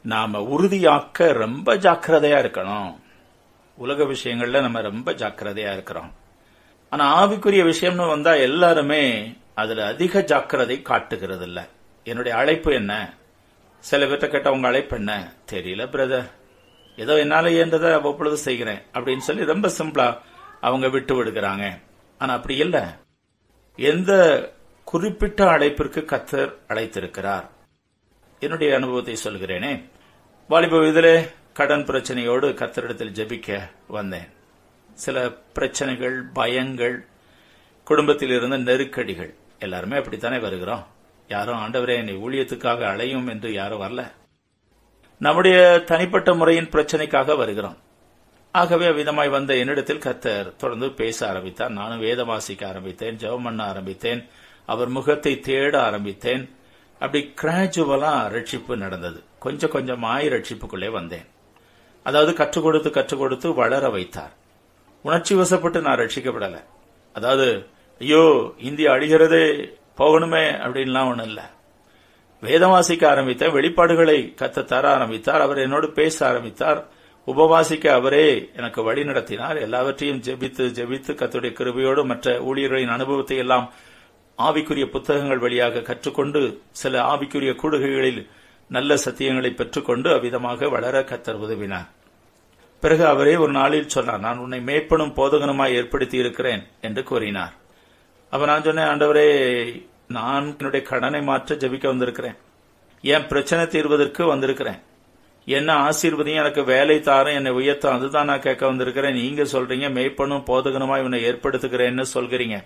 [0.02, 2.96] நாம உறுதியாக்க ரொம்ப ஜாக்கிரதையா இருக்கணும்.
[3.78, 6.14] உலக விஷயங்கள்ல நம்ம ரொம்ப ஜாக்கிரதையா இருக்கிறோம்.
[6.90, 11.68] ஆனா ஆவிக்குரிய விஷயம்னு வந்தா எல்லாருமே அதுல அதிக ஜாக்கிரதை காட்டுகிறது இல்ல
[12.04, 13.14] என்னுடைய அழைப்பு என்ன?
[13.80, 15.34] சில பேர்ட்ட கேட்ட உங்க அழைப்பு என்ன?
[15.52, 16.32] தெரியல பிரதர்
[16.96, 20.18] ஏதோ என்னால இயன்றதை அவ்வப்பொழுது செய்கிறேன் அப்படின்னு சொல்லி ரொம்ப சிம்பிளா
[20.62, 21.82] அவங்க விட்டு விடுகிறாங்க.
[22.18, 22.98] ஆனா அப்படி இல்ல.
[23.76, 24.52] எந்த
[24.86, 27.48] குறிப்பிட்ட அழைப்பிற்கு கத்தர் அழைத்திருக்கிறார்.
[28.40, 29.84] என்னுடைய அனுபவத்தை சொல்கிறேனே.
[30.48, 34.28] வாலிப இதிலே கடன் பிரச்சனையோடு கத்தரிடத்தில் ஜெபிக்க வந்தேன்.
[34.94, 37.06] சில பிரச்சனைகள் பயங்கள்
[37.84, 40.88] குடும்பத்தில் இருந்த நெருக்கடிகள் எல்லாருமே அப்படித்தானே வருகிறோம்.
[41.28, 44.12] யாரும் ஆண்டவரே என்னை ஊழியத்துக்காக அழையும் என்று யாரும் வரல.
[45.20, 47.78] நம்முடைய தனிப்பட்ட முறையின் பிரச்சனைக்காக வருகிறோம்.
[48.62, 51.72] ஆகவே விதமாய் வந்த என்னிடத்தில் கத்தர் தொடர்ந்து பேச ஆரம்பித்தார்.
[51.72, 54.22] நானும் வேத வாசிக்க ஆரம்பித்தேன் ஜெபம் பண்ண ஆரம்பித்தேன்
[54.66, 56.44] அவர் முகத்தை தேட ஆரம்பித்தேன்.
[57.02, 59.20] அப்படி கிராஜுவலா ரட்சிப்பு நடந்தது.
[59.40, 61.28] கொஞ்சம் கொஞ்சமாய் ரட்சிப்புக்குள்ளே வந்தேன்.
[62.04, 64.34] அதாவது கற்றுக் கொடுத்து கற்றுக் கொடுத்து வளர வைத்தார்.
[65.06, 66.58] உணர்ச்சி வசப்பட்டு நான் ரட்சிக்கப்படல.
[67.14, 67.48] அதாவது
[68.00, 68.24] ஐயோ
[68.70, 69.46] இந்தியா அழிகிறதே
[69.98, 71.42] போகணுமே அப்படின்லாம் ஒண்ணும் இல்ல.
[72.44, 76.82] வேதம் வாசிக்க ஆரம்பித்தேன் வெளிப்பாடுகளை கத்த தர ஆரம்பித்தார் அவர் என்னோடு பேச ஆரம்பித்தார்.
[77.32, 79.58] உபவாசிக்க அவரே எனக்கு வழி நடத்தினார்.
[79.58, 83.66] எல்லாவற்றையும் ஜெபித்து ஜெபித்து கத்துடைய கிருபையோடு மற்ற ஊழியர்களின் அனுபவத்தை எல்லாம்
[84.38, 86.42] ஆவிக்குரிய புத்தகங்கள் வழியாக கற்றுக்கொண்டு
[86.82, 88.22] சில ஆவிக்குரிய கூடுகைகளில்
[88.70, 91.88] நல்ல சத்தியங்களை பெற்றுக்கொண்டு அவ்விதமாக வளர கத்தர் உதவினார்.
[92.84, 97.54] பிறகு அவரே ஒரு நாளில் சொன்னார் நான் உன்னை மேய்ப்பனும் போதகனுமாய் ஏற்படுத்தி இருக்கிறேன் என்று கூறினார்.
[98.34, 99.30] அப்ப நான் சொன்னேன் ஆண்டவரே
[100.18, 102.38] நான் என்னுடைய கடனை மாற்ற ஜபிக்க வந்திருக்கிறேன்.
[103.04, 104.80] என் பிரச்சனை தீர்வதற்கு வந்திருக்கிறேன்.
[105.48, 107.94] என்ன ஆசீர்வதியும் எனக்கு வேலை தாரும் என்னை உயர்த்தும்.
[107.94, 109.14] அதுதான் நான் கேட்க வந்திருக்கிறேன்.
[109.14, 112.64] நீங்க சொல்றீங்க மெய்ப்பனும் போதகனுமா இவனை ஏற்படுத்துகிறேன்னு சொல்கிறீங்க.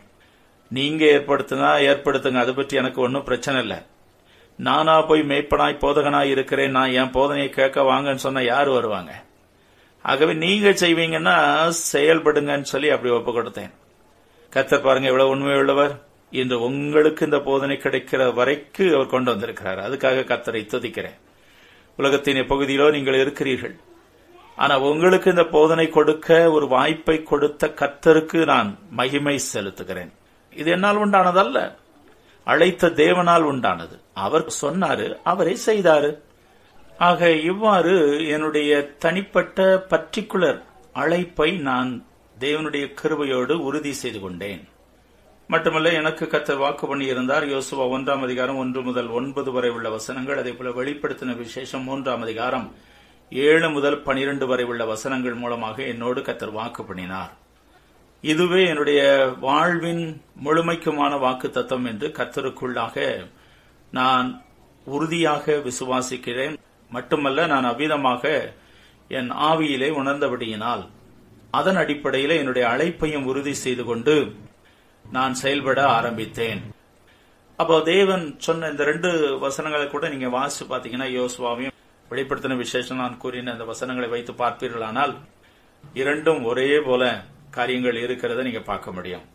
[0.67, 2.35] நீங்க ஏற்படுத்தினா ஏற்படுத்துங்க.
[2.35, 3.77] அதை பற்றி எனக்கு ஒன்றும் பிரச்சனை இல்லை.
[4.55, 6.71] நானா போய் மெய்ப்பனாய் போதகனாய் இருக்கிறேன்.
[6.71, 9.23] நான் என் போதனையை கேட்க வாங்கன்னு சொன்னா யார் வருவாங்க?
[10.01, 11.35] ஆகவே நீங்க செய்வீங்கன்னா
[11.93, 13.71] செயல்படுங்கன்னு சொல்லி அப்படி ஒப்பு கொடுத்தேன்.
[14.55, 15.93] கத்தர் பாருங்க எவ்வளவு உண்மை உள்ளவர்
[16.31, 19.79] இன்று உங்களுக்கு இந்த போதனை கிடைக்கிற வரைக்கு அவர் கொண்டு வந்திருக்கிறார்.
[19.79, 21.17] அதுக்காக கத்தரை துதிக்கிறேன்.
[22.01, 23.75] உலகத்தின் பகுதியிலோ நீங்கள் இருக்கிறீர்கள்.
[24.55, 30.11] ஆனா உங்களுக்கு இந்த போதனை கொடுக்க ஒரு வாய்ப்பை கொடுத்த கத்தருக்கு நான் மகிமை செலுத்துகிறேன்.
[30.55, 31.75] இது என்னால் உண்டானதல்ல.
[32.43, 33.95] அழைத்த தேவனால் உண்டானது.
[34.13, 36.09] அவர் சொன்னாரு அவரை செய்தாரு.
[36.97, 37.95] ஆக இவ்வாறு
[38.27, 40.59] என்னுடைய தனிப்பட்ட பர்டிகுலர்
[40.93, 42.05] அழைப்பை நான்
[42.39, 44.63] தேவனுடைய கிருபையோடு உறுதி செய்து கொண்டேன்.
[45.49, 50.39] மட்டுமல்ல எனக்கு கத்தர் வாக்கு பண்ணியிருந்தார் யோசுவா ஒன்றாம் அதிகாரம் ஒன்று முதல் ஒன்பது வரை உள்ள வசனங்கள்.
[50.41, 52.67] அதே போல வெளிப்படுத்தின விசேஷம் மூன்றாம் அதிகாரம்
[53.31, 57.33] ஏழு முதல் பனிரெண்டு வரை உள்ள வசனங்கள் மூலமாக என்னோடு கத்தர் வாக்கு பண்ணினார்.
[58.23, 59.01] இதுவே என்னுடைய
[59.45, 60.03] வாழ்வின்
[60.45, 63.05] முழுமைக்குமான வாக்கு தத்துவம் என்று கத்தருக்குள்ளாக
[63.99, 64.29] நான்
[64.87, 66.55] உறுதியாக விசுவாசிக்கிறேன்.
[66.91, 68.23] மட்டுமல்ல நான் அவ்விதமாக
[69.19, 70.85] என் ஆவியிலே உணர்ந்தபடியினால்
[71.59, 74.15] அதன் அடிப்படையில் என்னுடைய அழைப்பையும் உறுதி செய்து கொண்டு
[75.15, 76.61] நான் செயல்பட ஆரம்பித்தேன்.
[77.61, 79.09] அப்போ தேவன் சொன்ன இந்த ரெண்டு
[79.43, 81.75] வசனங்களை கூட நீங்க வாசிச்சு பாத்தீங்கன்னா யோசுவாவையும்
[82.11, 85.13] வெளிப்படுத்தின விசேஷம் நான் கூறின அந்த வசனங்களை வைத்து பார்ப்பீர்களானால்
[86.01, 87.03] இரண்டும் ஒரே போல
[87.57, 89.25] காரியங்கள் இருக்கிறத நீங்க பார்க்க முடியும்.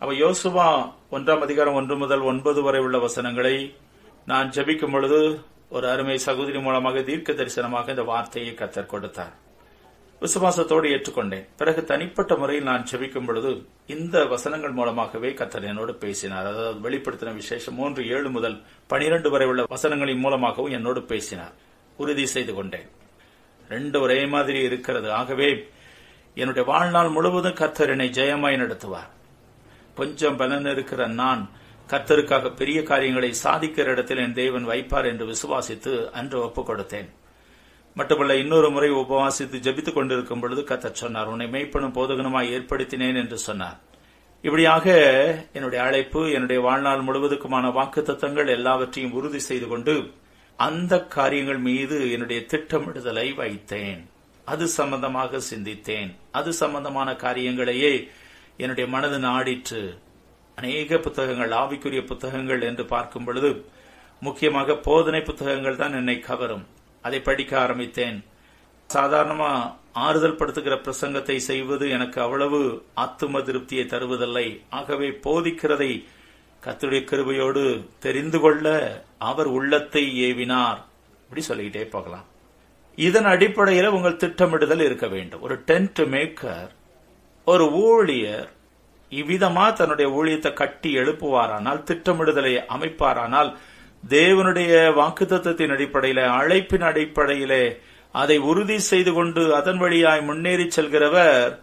[0.00, 0.68] அப்ப யோசுவா
[1.16, 3.56] ஒன்றாம் அதிகாரம் ஒன்று முதல் ஒன்பது வரை உள்ள வசனங்களை
[4.30, 5.20] நான் ஜபிக்கும் பொழுது
[5.76, 9.34] ஒரு அருமை சகோதரி மூலமாக தீர்க்க தரிசனமாக இந்த வார்த்தையை கத்தர் கொடுத்தார்.
[10.22, 11.44] விசுவாசத்தோடு ஏற்றுக்கொண்டேன்.
[11.56, 13.50] பிறகு தனிப்பட்ட முறையில் நான் செபிக்கும் பொழுது
[13.86, 16.46] இந்த வசனங்கள் மூலமாகவே கத்தர் என்னோடு பேசினார்.
[16.46, 21.52] அதாவது வெளிப்படுத்தின விசேஷம் மூன்று ஏழு முதல் பனிரெண்டு வரை உள்ள வசனங்களின் மூலமாகவும் என்னோடு பேசினார்.
[21.96, 22.88] உறுதி செய்து கொண்டேன்.
[23.68, 25.12] ரெண்டு ஒரே மாதிரி இருக்கிறது.
[25.12, 25.68] ஆகவே
[26.34, 29.10] என்னுடைய வாழ்நாள் முழுவதும் கத்தர் என்னை ஜெயமாய் நடத்துவார்.
[29.94, 31.50] கொஞ்சம் பலன் இருக்கிற நான்
[31.90, 37.08] கத்தருக்காக பெரிய காரியங்களை சாதிக்கிற இடத்தில் என் தேவன் வைப்பார் என்று விசுவாசித்து அன்று ஒப்புக் கொடுத்தேன்
[37.96, 43.78] மட்டுமல்ல இன்னொரு முறை உபவாசித்து ஜபித்துக் கொண்டிருக்கும் பொழுது கத்தர் சொன்னார் உன்னை மெய்ப்பனும் போதகனுமாய் ஏற்படுத்தினேன் என்று சொன்னார்.
[44.44, 44.86] இப்படியாக
[45.52, 49.94] என்னுடைய அழைப்பு என்னுடைய வாழ்நாள் முழுவதுக்குமான வாக்கு தத்தங்கள் எல்லாவற்றையும் உறுதி செய்து கொண்டு
[50.58, 54.00] அந்த காரியங்கள் மீது என்னுடைய திட்டமிடுதலை வைத்தேன்.
[54.44, 56.10] அது சம்பந்தமாக சிந்தித்தேன்.
[56.30, 57.92] அது சம்பந்தமான காரியங்களையே
[58.56, 59.82] என்னுடைய மனது நாடிற்று.
[60.54, 63.50] அநேக புத்தகங்கள் ஆவிக்குரிய புத்தகங்கள் என்று பார்க்கும் பொழுது
[64.20, 66.66] முக்கியமாக போதனை புத்தகங்கள் தான் என்னை கவரும்.
[67.02, 68.24] அதை படிக்க ஆரம்பித்தேன்.
[68.90, 69.50] சாதாரணமா
[69.92, 72.60] ஆறுதல் படுத்துகிற பிரசங்கத்தை செய்வது எனக்கு அவ்வளவு
[72.96, 74.60] ஆத்தும திருப்தியை தருவதில்லை.
[74.70, 75.92] ஆகவே போதிக்கிறதை
[76.64, 77.62] கத்துடைய கிருபையோடு
[77.98, 78.66] தெரிந்து கொள்ள
[79.18, 80.80] அவர் உள்ளத்தை ஏவினார்.
[81.22, 82.26] இப்படி சொல்லிக்கிட்டே போகலாம்.
[82.96, 85.42] இதன் அடிப்படையில் உங்கள் திட்டமிடுதல் இருக்க வேண்டும்.
[85.42, 86.70] ஒரு டென்ட் மேக்கர்
[87.44, 88.48] ஒரு ஊழியர்
[89.12, 93.50] இவ்விதமா தன்னுடைய ஊழியத்தை கட்டி எழுப்புவாரானால் திட்டமிடுதலை அமைப்பாரானால்
[94.08, 97.80] தேவனுடைய வாக்குத்தத்தின் அடிப்படையில அழைப்பின் அடிப்படையிலே
[98.12, 101.60] அதை உறுதி செய்து கொண்டு அதன் வழியாய் முன்னேறி செல்கிறவர்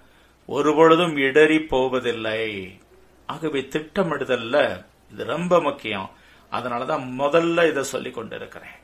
[0.48, 2.78] ஒருபொழுதும் இடறி போவதில்லை.
[3.26, 4.86] ஆகவே திட்டமிடுதல்ல.
[5.12, 6.10] இது ரொம்ப முக்கியம்.
[6.52, 8.84] அதனாலதான் முதல்ல இதை சொல்லிக் கொண்டிருக்கிறேன்.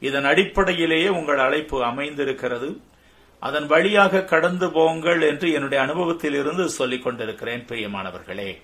[0.00, 2.80] இதன் அடிப்படையிலேயே உங்கள் அழைப்பு அமைந்திருக்கிறது.
[3.40, 8.62] அதன் வழியாக கடந்து போங்கள் என்று என்னுடைய அனுபவத்தில் இருந்து சொல்லிக் கொண்டிருக்கிறேன் பிரியமானவர்களே.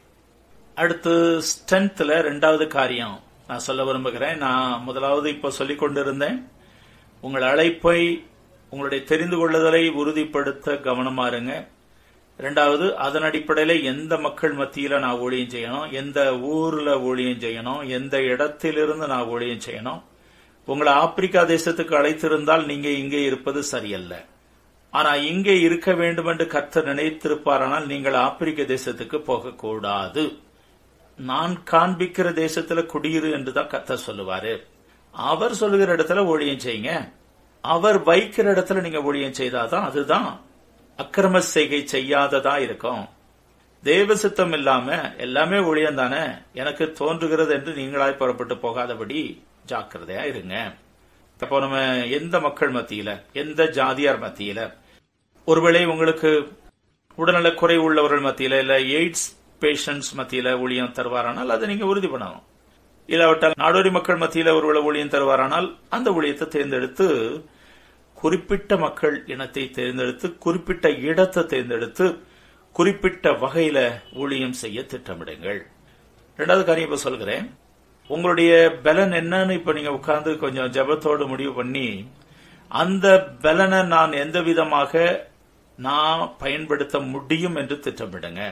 [0.74, 3.20] அடுத்து ஸ்ட்ரென்த்ல ரெண்டாவது காரியம்.
[3.48, 4.36] நான் சொல்ல விரும்புகிறேன்.
[4.36, 6.50] நான் முதலாவது இப்ப சொல்லிக் கொண்டிருந்தேன்.
[7.20, 8.24] உங்கள் அழைப்பை
[8.70, 11.68] உங்களுடைய தெரிந்து கொள்ளுதலை உறுதிப்படுத்த கவனமா இருங்க.
[12.38, 15.90] ரெண்டாவது அதன் அடிப்படையில எந்த மக்கள் மத்தியில நான் ஊழியம் செய்யணும்?
[15.90, 17.88] எந்த ஊர்ல ஊழியம் செய்யணும்?
[17.88, 20.02] எந்த இடத்திலிருந்து நான் ஊழியம் செய்யணும்?
[20.66, 24.24] உங்களை ஆப்பிரிக்கா தேசத்துக்கு அழைத்திருந்தால் நீங்க இங்கே இருப்பது சரியல்ல.
[24.90, 30.38] ஆனா இங்கே இருக்க வேண்டும் என்று கர்த்தர் நினைத்திருப்பாரானால் நீங்கள் ஆப்பிரிக்க தேசத்துக்கு போகக்கூடாது.
[31.16, 34.62] நான் காண்பிக்கிற தேசத்துல குடியிரு என்றுதான் கத்த சொல்லுவாரு.
[35.12, 37.12] அவர் சொல்லுகிற இடத்துல ஊழியம் செய்யுங்க.
[37.60, 40.40] அவர் வைக்கிற இடத்துல நீங்க ஊழியம் செய்தாதான் அதுதான்
[40.96, 43.08] அக்கிரம செய்கை செய்யாததா இருக்கும்.
[43.82, 46.32] தேவ சித்தம் இல்லாம எல்லாமே ஊழியம் தானே.
[46.52, 50.74] எனக்கு தோன்றுகிறது என்று நீங்களாய் புறப்பட்டு போகாதபடி ஜாக்கிரதையா இருங்க.
[51.40, 54.74] அப்போ நம்ம எந்த மக்கள் மத்தியில எந்த ஜாதியார் மத்தியில
[55.44, 56.52] ஒருவேளை உங்களுக்கு
[57.14, 59.26] உடல்நல குறை உள்ளவர்கள் மத்தியில இல்ல எய்ட்ஸ்
[59.60, 62.42] பேஷண்ட்ஸ் மத்தியில ஊழியம் தருவாரானால் அதை நீங்க உறுதி பண்ணணும்.
[63.06, 67.08] இல்லாவிட்டால் நாடோடி மக்கள் மத்தியில் ஒருவேளை ஊழியம் தருவாரானால் அந்த ஊழியத்தை தேர்ந்தெடுத்து
[68.14, 72.06] குறிப்பிட்ட மக்கள் இனத்தை தேர்ந்தெடுத்து குறிப்பிட்ட இடத்தை தேர்ந்தெடுத்து
[72.72, 73.78] குறிப்பிட்ட வகையில
[74.14, 75.60] ஊழியம் செய்ய திட்டமிடுங்கள்.
[76.36, 77.54] ரெண்டாவது காரியம் இப்ப சொல்கிறேன்.
[78.08, 82.08] உங்களுடைய பலன் என்னன்னு இப்ப நீங்க உட்கார்ந்து கொஞ்சம் ஜபத்தோடு முடிவு பண்ணி
[82.68, 83.06] அந்த
[83.40, 85.02] பலனை நான் எந்த விதமாக
[85.76, 88.42] நான் பயன்படுத்த முடியும் என்று திட்டமிடுங்க.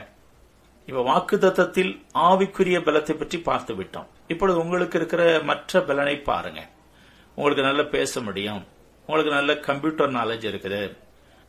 [0.85, 4.07] இப்ப வாக்கு தத்தத்தில் ஆவிக்குரிய பலத்தை பற்றி பார்த்து விட்டோம்.
[4.27, 6.69] இப்பொழுது உங்களுக்கு இருக்கிற மற்ற பலனை பாருங்க.
[7.35, 8.65] உங்களுக்கு நல்ல பேச முடியும்.
[9.05, 10.97] உங்களுக்கு நல்ல கம்ப்யூட்டர் நாலேஜ் இருக்குது.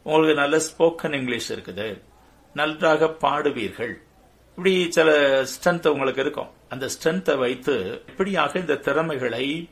[0.02, 2.02] உங்களுக்கு நல்ல ஸ்போக்கன் இங்கிலீஷ் இருக்குது.
[2.54, 3.94] நன்றாக பாடுவீர்கள்.
[4.50, 6.50] இப்படி சில ஸ்ட்ரென்த் உங்களுக்கு இருக்கும்.
[6.68, 9.68] அந்த ஸ்ட்ரென்த்தை வைத்து இப்படியாக இந்த திறமைகளை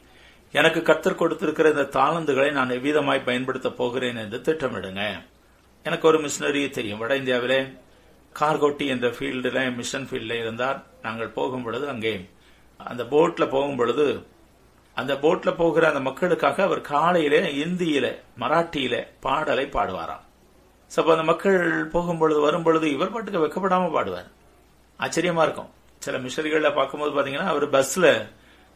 [0.53, 5.23] எனக்கு கத்தர் கொடுத்திருக்கிற இந்த தாளந்துகளை நான் எவ்விதமாய் பயன்படுத்த போகிறேன் என்று திட்டமிடுங்க.
[5.83, 6.99] எனக்கு ஒரு மிஷினரி தெரியும்.
[6.99, 7.61] வட இந்தியாவிலே
[8.41, 12.13] கார்கோட்டி என்ற ஃபீல்டில் மிஷன் ஃபீல்டில் இருந்தார் நாங்கள் போகும் பொழுது அங்கே
[12.81, 14.07] அந்த போட்டில் போகும் பொழுது
[14.97, 18.07] அந்த போட்டில் போகிற அந்த மக்களுக்காக அவர் காலையில இந்தியில
[18.43, 20.25] மராட்டியில பாடலை பாடுவாராம்.
[20.97, 21.61] சப்போ அந்த மக்கள்
[21.95, 24.29] போகும் பொழுது வரும் பொழுது இவர் பாட்டுக்கு வைக்கப்படாமல் பாடுவார்.
[25.01, 25.71] ஆச்சரியமா இருக்கும்.
[25.99, 28.07] சில மிஷரிகளில் பார்க்கும்போது பார்த்தீங்கன்னா அவர் பஸ்ல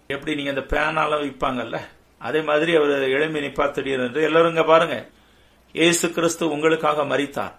[0.07, 1.79] எப்படி நீங்க அந்த பேனாலாம் விற்பாங்கல்ல
[2.19, 4.97] அதே மாதிரி அவர் எழும்பி நிப்பார் திடீரென்று எல்லாரும் இங்க பாருங்க.
[5.75, 7.55] ஏசு கிறிஸ்து உங்களுக்காக மறித்தார்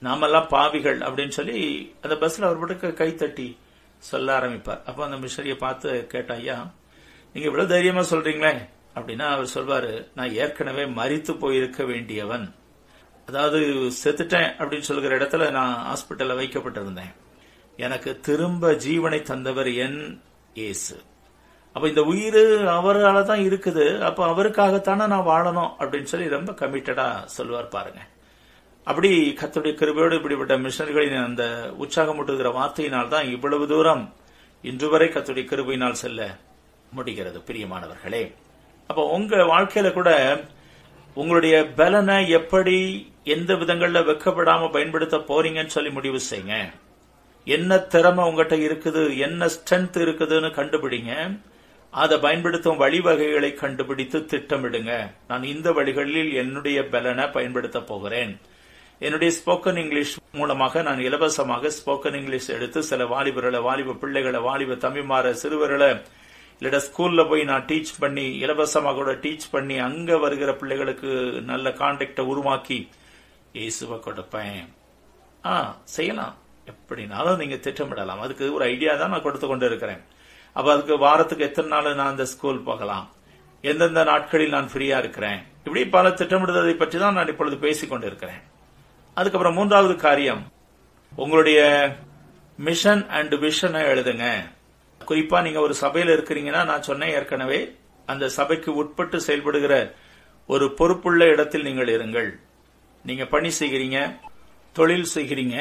[0.00, 1.58] நாமெல்லாம் பாவிகள் அப்படின்னு சொல்லி
[2.02, 3.58] அந்த பஸ்ல அவர் பாட்டுக்கு கை தட்டி
[3.98, 4.82] சொல்ல ஆரம்பிப்பார்.
[4.88, 6.56] அப்ப அந்த மிஷனரியை பார்த்து கேட்ட ஐயா
[7.32, 8.54] நீங்க இவ்வளவு தைரியமா சொல்றீங்களே?
[8.96, 12.54] அப்படின்னா அவர் சொல்வாரு நான் ஏற்கனவே மறித்து போயிருக்க வேண்டியவன்.
[13.26, 13.60] அதாவது
[14.02, 17.12] செத்துட்டேன் அப்படின்னு சொல்கிற இடத்துல நான் ஹாஸ்பிட்டல்ல வைக்கப்பட்டிருந்தேன்.
[17.76, 20.00] எனக்கு திரும்ப ஜீவனை தந்தவர் என்
[20.54, 20.96] ஏசு
[21.72, 23.86] அப்ப இந்த உயிர் அவரால் தான் இருக்குது.
[24.00, 28.02] அப்ப அவருக்காகத்தானே நான் வாழணும் அப்படின்னு சொல்லி ரொம்ப கமிட்டடா சொல்லுவார் பாருங்க.
[28.88, 31.44] அப்படி கத்துடைய கிருபையோடு இப்படிப்பட்ட மிஷனர்களின் அந்த
[31.78, 34.14] உற்சாகமூட்டுகிற வார்த்தையினால் தான் இவ்வளவு தூரம்
[34.62, 36.38] இன்று வரை கத்துடைய கிருபையினால் செல்ல
[36.90, 38.34] முடிகிறது பிரியமானவர்களே.
[38.86, 40.10] அப்ப உங்க வாழ்க்கையில கூட
[41.14, 42.76] உங்களுடைய பலனை எப்படி
[43.24, 46.56] எந்த விதங்கள்ல வெக்கப்படாம பயன்படுத்த போறீங்கன்னு சொல்லி முடிவு செய்யுங்க.
[47.44, 51.12] என்ன திறமை உங்ககிட்ட இருக்குது என்ன ஸ்ட்ரென்த் இருக்குதுன்னு கண்டுபிடிங்க.
[51.90, 54.92] அதை பயன்படுத்தும் வழிவகைகளை கண்டுபிடித்து திட்டமிடுங்க.
[55.28, 58.40] நான் இந்த வழிகளில் என்னுடைய பலனை பயன்படுத்த போகிறேன்.
[58.98, 65.30] என்னுடைய ஸ்போக்கன் இங்கிலீஷ் மூலமாக நான் இலவசமாக ஸ்போக்கன் இங்கிலீஷ் எடுத்து சில வாலிபர்களை வாலிப பிள்ளைகளை வாலிப தம்பிமார
[65.30, 65.90] சிறுவர்களை
[66.60, 71.10] இல்ல ஸ்கூல்ல போய் நான் டீச் பண்ணி இலவசமாக கூட டீச் பண்ணி அங்க வருகிற பிள்ளைகளுக்கு
[71.50, 72.78] நல்ல கான்டாக்டை உருவாக்கி
[73.52, 74.64] இயேசுவை கொடுப்பேன்.
[75.44, 75.52] ஆ
[75.96, 76.34] செய்யலாம்.
[76.72, 78.22] எப்படினாலும் நீங்க திட்டமிடலாம்.
[78.24, 80.02] அதுக்கு ஒரு ஐடியா தான் நான் கொடுத்து கொண்டு இருக்கிறேன்
[80.56, 83.06] அப்ப அதுக்கு வாரத்துக்கு எத்தனை நாள் நான் அந்த ஸ்கூல் போகலாம்?
[83.60, 85.40] எந்தெந்த நாட்களில் நான் ஃப்ரீயா இருக்கிறேன்?
[85.64, 88.42] இப்படி பல திட்டமிடுதலை பற்றி தான் நான் இப்பொழுது பேசிக் கொண்டிருக்கிறேன்.
[89.18, 90.42] அதுக்கப்புறம் மூன்றாவது காரியம்.
[91.22, 91.60] உங்களுடைய
[92.66, 94.26] மிஷன் அண்ட் விஷனை எழுதுங்க.
[95.08, 97.60] குறிப்பா நீங்க ஒரு சபையில இருக்கிறீங்கன்னா நான் சொன்னேன் ஏற்கனவே
[98.06, 99.74] அந்த சபைக்கு உட்பட்டு செயல்படுகிற
[100.46, 102.30] ஒரு பொறுப்புள்ள இடத்தில் நீங்கள் இருங்கள்.
[103.04, 103.98] நீங்க பணி செய்கிறீங்க
[104.76, 105.56] தொழில் செய்கிறீங்க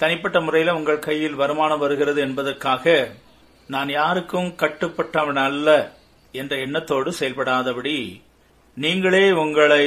[0.00, 2.94] தனிப்பட்ட முறையில் உங்கள் கையில் வருமானம் வருகிறது என்பதற்காக
[3.74, 5.68] நான் யாருக்கும் கட்டுப்பட்டவன் அல்ல
[6.32, 7.96] என்ற எண்ணத்தோடு செயல்படாதபடி
[8.76, 9.84] நீங்களே உங்களை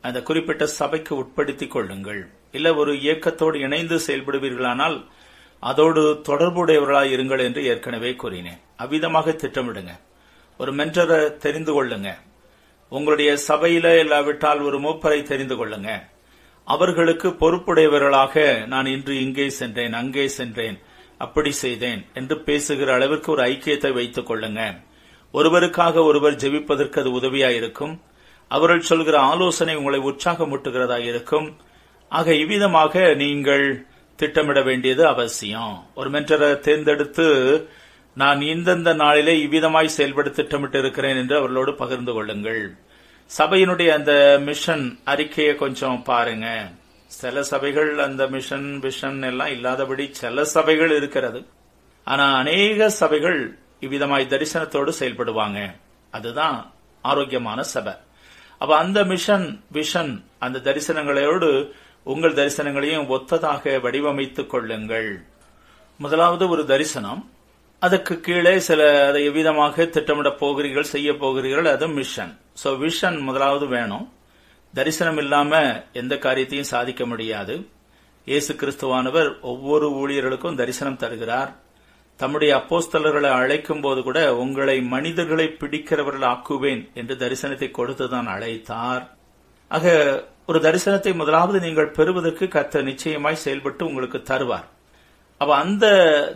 [0.00, 2.30] அந்த குறிப்பிட்ட சபைக்கு உட்படுத்திக் கொள்ளுங்கள்.
[2.52, 5.04] இல்ல ஒரு இயக்கத்தோடு இணைந்து செயல்படுவீர்களானால்
[5.60, 8.60] அதோடு தொடர்புடையவர்களாக இருங்கள் என்று ஏற்கனவே கூறினேன்.
[8.78, 10.00] அவ்விதமாக திட்டமிடுங்க.
[10.58, 12.14] ஒரு மென்டரை தெரிந்து கொள்ளுங்க.
[12.88, 16.02] உங்களுடைய சபையில இல்லாவிட்டால் ஒரு மூப்பரை தெரிந்து கொள்ளுங்க.
[16.64, 20.78] அவர்களுக்கு பொறுப்புடையவர்களாக நான் இன்று இங்கே சென்றேன் அங்கே சென்றேன்
[21.18, 24.86] அப்படி செய்தேன் என்று பேசுகிற அளவிற்கு ஒரு ஐக்கியத்தை வைத்துக் கொள்ளுங்க.
[25.32, 28.02] ஒருவருக்காக ஒருவர் ஜெபிப்பதற்கு அது உதவியா இருக்கும்
[28.48, 31.56] அவர்கள் சொல்கிற ஆலோசனை உங்களை உற்சாகமூட்டுகிறதா இருக்கும்.
[32.08, 35.86] ஆக இவ்விதமாக நீங்கள் திட்டமிட வேண்டியது அவசியம்.
[35.94, 37.26] ஒரு மென்டரை தேர்ந்தெடுத்து
[38.14, 42.76] நான் இந்தந்த நாளிலே இவ்விதமாய் செயல்பட திட்டமிட்டு இருக்கிறேன் என்று அவர்களோடு பகிர்ந்து கொள்ளுங்கள்.
[43.38, 46.70] சபையினுடைய அந்த மிஷன் அறிக்கையை கொஞ்சம் பாருங்க.
[47.06, 51.46] சில சபைகள் அந்த மிஷன் விஷன் எல்லாம் இல்லாதபடி சில சபைகள் இருக்கிறது.
[52.04, 55.74] ஆனா அநேக சபைகள் இவ்விதமாய் தரிசனத்தோடு செயல்படுவாங்க.
[56.10, 57.92] அதுதான் ஆரோக்கியமான சபை.
[58.58, 61.50] அப்ப அந்த மிஷன் விஷன் அந்த தரிசனங்களோடு
[62.12, 65.10] உங்கள் தரிசனங்களையும் ஒத்ததாக வடிவமைத்துக் கொள்ளுங்கள்.
[66.00, 67.20] முதலாவது ஒரு தரிசனம்.
[67.82, 74.06] அதுக்கு கீழே சில அதை எவ்விதமாக திட்டமிட போகிறீர்கள் செய்ய போகிறீர்கள் அது மிஷன் சோ விஷன் முதலாவது வேணும்.
[74.74, 75.60] தரிசனம் இல்லாம
[75.92, 77.54] எந்த காரியத்தையும் சாதிக்க முடியாது.
[78.24, 81.52] இயேசு கிறிஸ்துவானவர் ஒவ்வொரு ஊழியர்களுக்கும் தரிசனம் தருகிறார்.
[82.20, 89.04] தம்முடைய அப்போஸ்தலர்களை அழைக்கும் போது கூட உங்களை மனிதர்களை பிடிக்கிறவர்கள் ஆக்குவேன் என்று தரிசனத்தை கொடுத்துதான் அழைத்தார்.
[89.68, 89.92] ஆக
[90.46, 94.66] ஒரு தரிசனத்தை முதலாவது நீங்கள் பெறுவதற்கு கத்த நிச்சயமாய் செயல்பட்டு உங்களுக்கு தருவார்.
[95.40, 95.86] அப்ப அந்த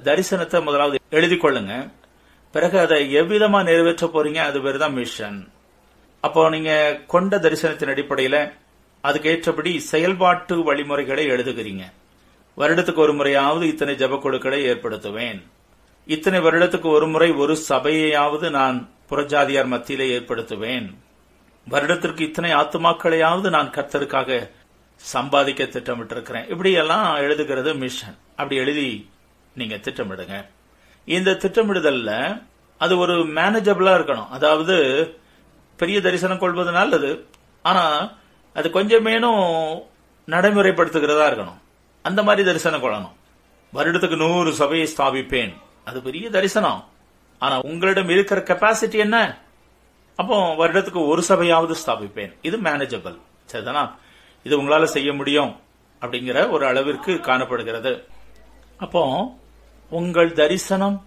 [0.09, 1.75] தரிசனத்தை முதலாவது எழுதி கொள்ளுங்க.
[2.55, 5.41] பிறகு அதை எவ்விதமா நிறைவேற்ற போறீங்க அது பேர் தான் மிஷன்.
[6.21, 6.73] அப்போ நீங்க
[7.07, 8.37] கொண்ட தரிசனத்தின் அடிப்படையில
[9.05, 11.85] அதுக்கு ஏற்றபடி செயல்பாட்டு வழிமுறைகளை எழுதுகிறீங்க.
[12.59, 15.41] வருடத்துக்கு ஒரு முறையாவது இத்தனை ஜபக்குழுக்களை ஏற்படுத்துவேன்.
[16.07, 20.95] இத்தனை வருடத்துக்கு ஒரு முறை ஒரு சபையையாவது நான் புறஜாதியார் மத்தியிலே ஏற்படுத்துவேன்.
[21.69, 24.51] வருடத்திற்கு இத்தனை ஆத்துமாக்களையாவது நான் கர்த்தருக்காக
[24.97, 26.49] சம்பாதிக்க திட்டமிட்டிருக்கிறேன்.
[26.49, 28.17] இப்படியெல்லாம் எழுதுகிறது மிஷன்.
[28.31, 29.11] அப்படி எழுதி
[29.55, 30.47] நீங்க திட்டமிடுங்க.
[31.05, 32.43] இந்த திட்டமிடுதல்ல
[32.79, 34.29] அது ஒரு மேனேஜபிளா இருக்கணும்.
[34.29, 35.17] அதாவது
[35.77, 37.27] பெரிய தரிசனம் கொள்வது நல்லது.
[37.63, 38.13] ஆனா
[38.55, 39.81] அது கொஞ்சமேனும்
[40.27, 41.59] நடைமுறைப்படுத்துகிறதா இருக்கணும்.
[42.03, 43.13] அந்த மாதிரி தரிசனம் கொள்ளணும்.
[43.75, 45.55] வருடத்துக்கு நூறு சபையை ஸ்தாபிப்பேன்.
[45.85, 46.85] அது பெரிய தரிசனம்.
[47.39, 49.39] ஆனா உங்களிடம் இருக்கிற கெப்பாசிட்டி என்ன?
[50.15, 52.33] அப்போ வருடத்துக்கு ஒரு சபையாவது ஸ்தாபிப்பேன்.
[52.43, 53.19] இது மேனேஜபிள்
[53.53, 53.91] சரிதானா?
[54.45, 55.61] இது உங்களால செய்ய முடியும்
[56.03, 58.07] அப்படிங்கிற ஒரு அளவிற்கு காணப்படுகிறது.
[58.77, 59.03] அப்போ
[59.91, 61.07] உங்கள் தரிசனம்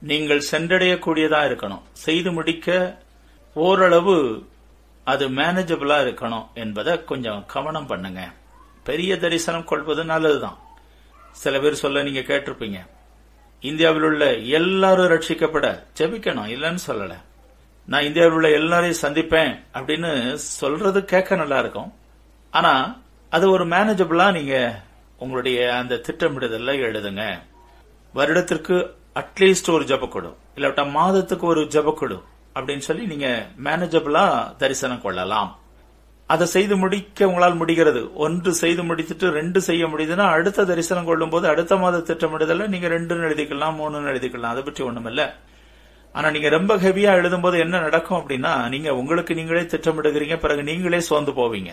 [0.00, 1.82] நீங்கள் சென்றடையக்கூடியதா இருக்கணும்.
[1.92, 2.98] செய்து முடிக்க
[3.54, 4.16] ஓரளவு
[5.04, 8.22] அது மேனேஜபிளா இருக்கணும் என்பதை கொஞ்சம் கவனம் பண்ணுங்க.
[8.84, 10.58] பெரிய தரிசனம் கொள்வது நல்லதுதான்.
[11.32, 12.80] சில பேர் சொல்ல நீங்க கேட்டிருப்பீங்க.
[13.62, 17.14] இந்தியாவில் உள்ள எல்லாரும் ரட்சிக்கப்பட ஜெபிக்கணும் இல்லைன்னு சொல்லல.
[17.86, 21.94] நான் இந்தியாவில் உள்ள எல்லாரையும் சந்திப்பேன் அப்படின்னு சொல்றது கேட்க நல்லா இருக்கும்.
[22.50, 24.82] ஆனா அது ஒரு மேனேஜபிளா நீங்க
[25.18, 27.40] உங்களுடைய அந்த திட்டமிடுதல்ல எழுதுங்க.
[28.12, 32.22] வருடத்திற்கு அட்லீஸ்ட் ஒரு ஜபக்குழு இல்லாட்டா மாதத்துக்கு ஒரு ஜபக்குழு
[32.54, 35.58] அப்படின்னு சொல்லி நீங்க மேனேஜபிளா தரிசனம் கொள்ளலாம்.
[36.32, 38.02] அதை செய்து முடிக்க உங்களால் முடிகிறது.
[38.24, 43.26] ஒன்று செய்து முடித்துட்டு ரெண்டு செய்ய முடியுதுன்னா அடுத்த தரிசனம் கொள்ளும் போது அடுத்த மாத திட்டமிடுதல நீங்க ரெண்டுன்னு
[43.30, 44.54] எழுதிக்கலாம் மூணுன்னு எழுதிக்கலாம்.
[44.54, 45.22] அதை பற்றி ஒண்ணும்
[46.14, 51.00] ஆனா நீங்க ரொம்ப ஹெவியா எழுதும் போது என்ன நடக்கும் அப்படின்னா நீங்க உங்களுக்கு நீங்களே திட்டமிடுகிறீங்க பிறகு நீங்களே
[51.00, 51.70] சோர்ந்து போவீங்க.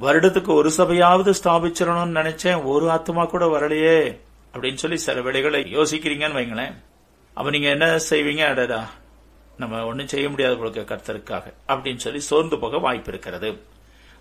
[0.00, 3.98] வருடத்துக்கு ஒரு சபையாவது ஸ்தாபிச்சிடணும்னு நினைச்சேன் ஒரு ஆத்மா கூட வரலையே
[4.54, 6.74] அப்படின்னு சொல்லி சில வேலைகளை யோசிக்கிறீங்கன்னு வைங்களேன்.
[7.36, 8.42] அப்ப நீங்க என்ன செய்வீங்க?
[8.52, 8.80] அடடா
[9.56, 13.50] நம்ம ஒன்னும் செய்ய முடியாத போல கர்த்தருக்காக அப்படின்னு சொல்லி சோர்ந்து போக வாய்ப்பு இருக்கிறது.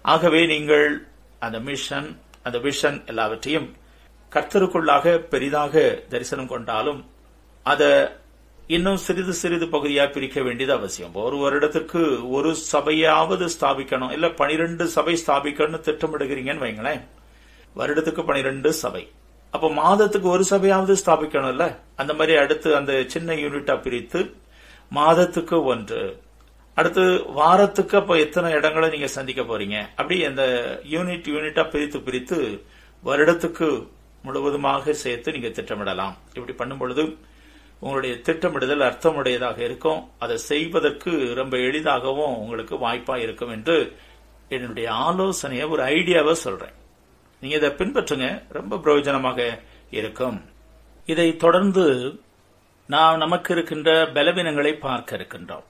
[0.02, 1.08] ஆகவே நீங்கள்
[1.40, 3.76] அந்த மிஷன் அந்த விஷன் எல்லாவற்றையும்
[4.32, 7.10] கர்த்தருக்குள்ளாக பெரிதாக தரிசனம் கொண்டாலும்
[7.64, 8.16] அத
[8.68, 11.14] இன்னும் சிறிது சிறிது பகுதியா பிரிக்க வேண்டியது அவசியம்.
[11.14, 14.12] ஒரு வருடத்திற்கு ஒரு சபையாவது ஸ்தாபிக்கணும்.
[14.12, 17.02] இல்ல பனிரெண்டு சபை ஸ்தாபிக்கணும்னு திட்டமிடுகிறீங்கன்னு வைங்களேன்.
[17.78, 19.12] வருடத்துக்கு பனிரெண்டு சபை.
[19.52, 21.76] அப்ப மாதத்துக்கு ஒரு சபையாவது ஸ்தாபிக்கணும்ல?
[21.96, 24.36] அந்த மாதிரி அடுத்து அந்த சின்ன யூனிட்டா பிரித்து
[24.90, 26.22] மாதத்துக்கு ஒன்று.
[26.76, 29.78] அடுத்து வாரத்துக்கு அப்ப எத்தனை இடங்களை நீங்க சந்திக்க போறீங்க?
[29.96, 30.44] அப்படி அந்த
[30.92, 32.38] யூனிட் யூனிட்டா பிரித்து பிரித்து
[33.06, 33.88] வருடத்துக்கு
[34.24, 36.16] முழுவதுமாக சேர்த்து நீங்க திட்டமிடலாம்.
[36.34, 37.18] இப்படி பண்ணும் பொழுது
[37.80, 40.10] உங்களுடைய திட்டமிடுதல் அர்த்தமுடையதாக இருக்கும்.
[40.20, 43.98] அதை செய்வதற்கு ரொம்ப எளிதாகவும் உங்களுக்கு வாய்ப்பா இருக்கும் என்று
[44.50, 46.76] என்னுடைய ஆலோசனையை ஒரு ஐடியாவை சொல்றேன்.
[47.42, 48.44] நீங்க இதை பின்பற்றுங்க.
[48.50, 50.42] ரொம்ப பிரயோஜனமாக இருக்கும்.
[51.06, 51.86] இதை தொடர்ந்து
[52.88, 55.68] நாம் நமக்கு இருக்கின்ற பலவீனங்களை பார்க்க இருக்கின்றோம்.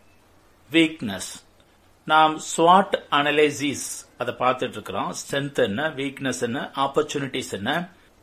[0.73, 1.31] வீக்னஸ்
[2.07, 3.87] நாம் ஸ்வாட் அனலைசிஸ்
[4.21, 7.71] அதை பார்த்துட்டு இருக்கிறோம் ஸ்ட்ரென்த் என்ன வீக்னஸ் என்ன ஆப்பர்ச்சுனிட்டிஸ் என்ன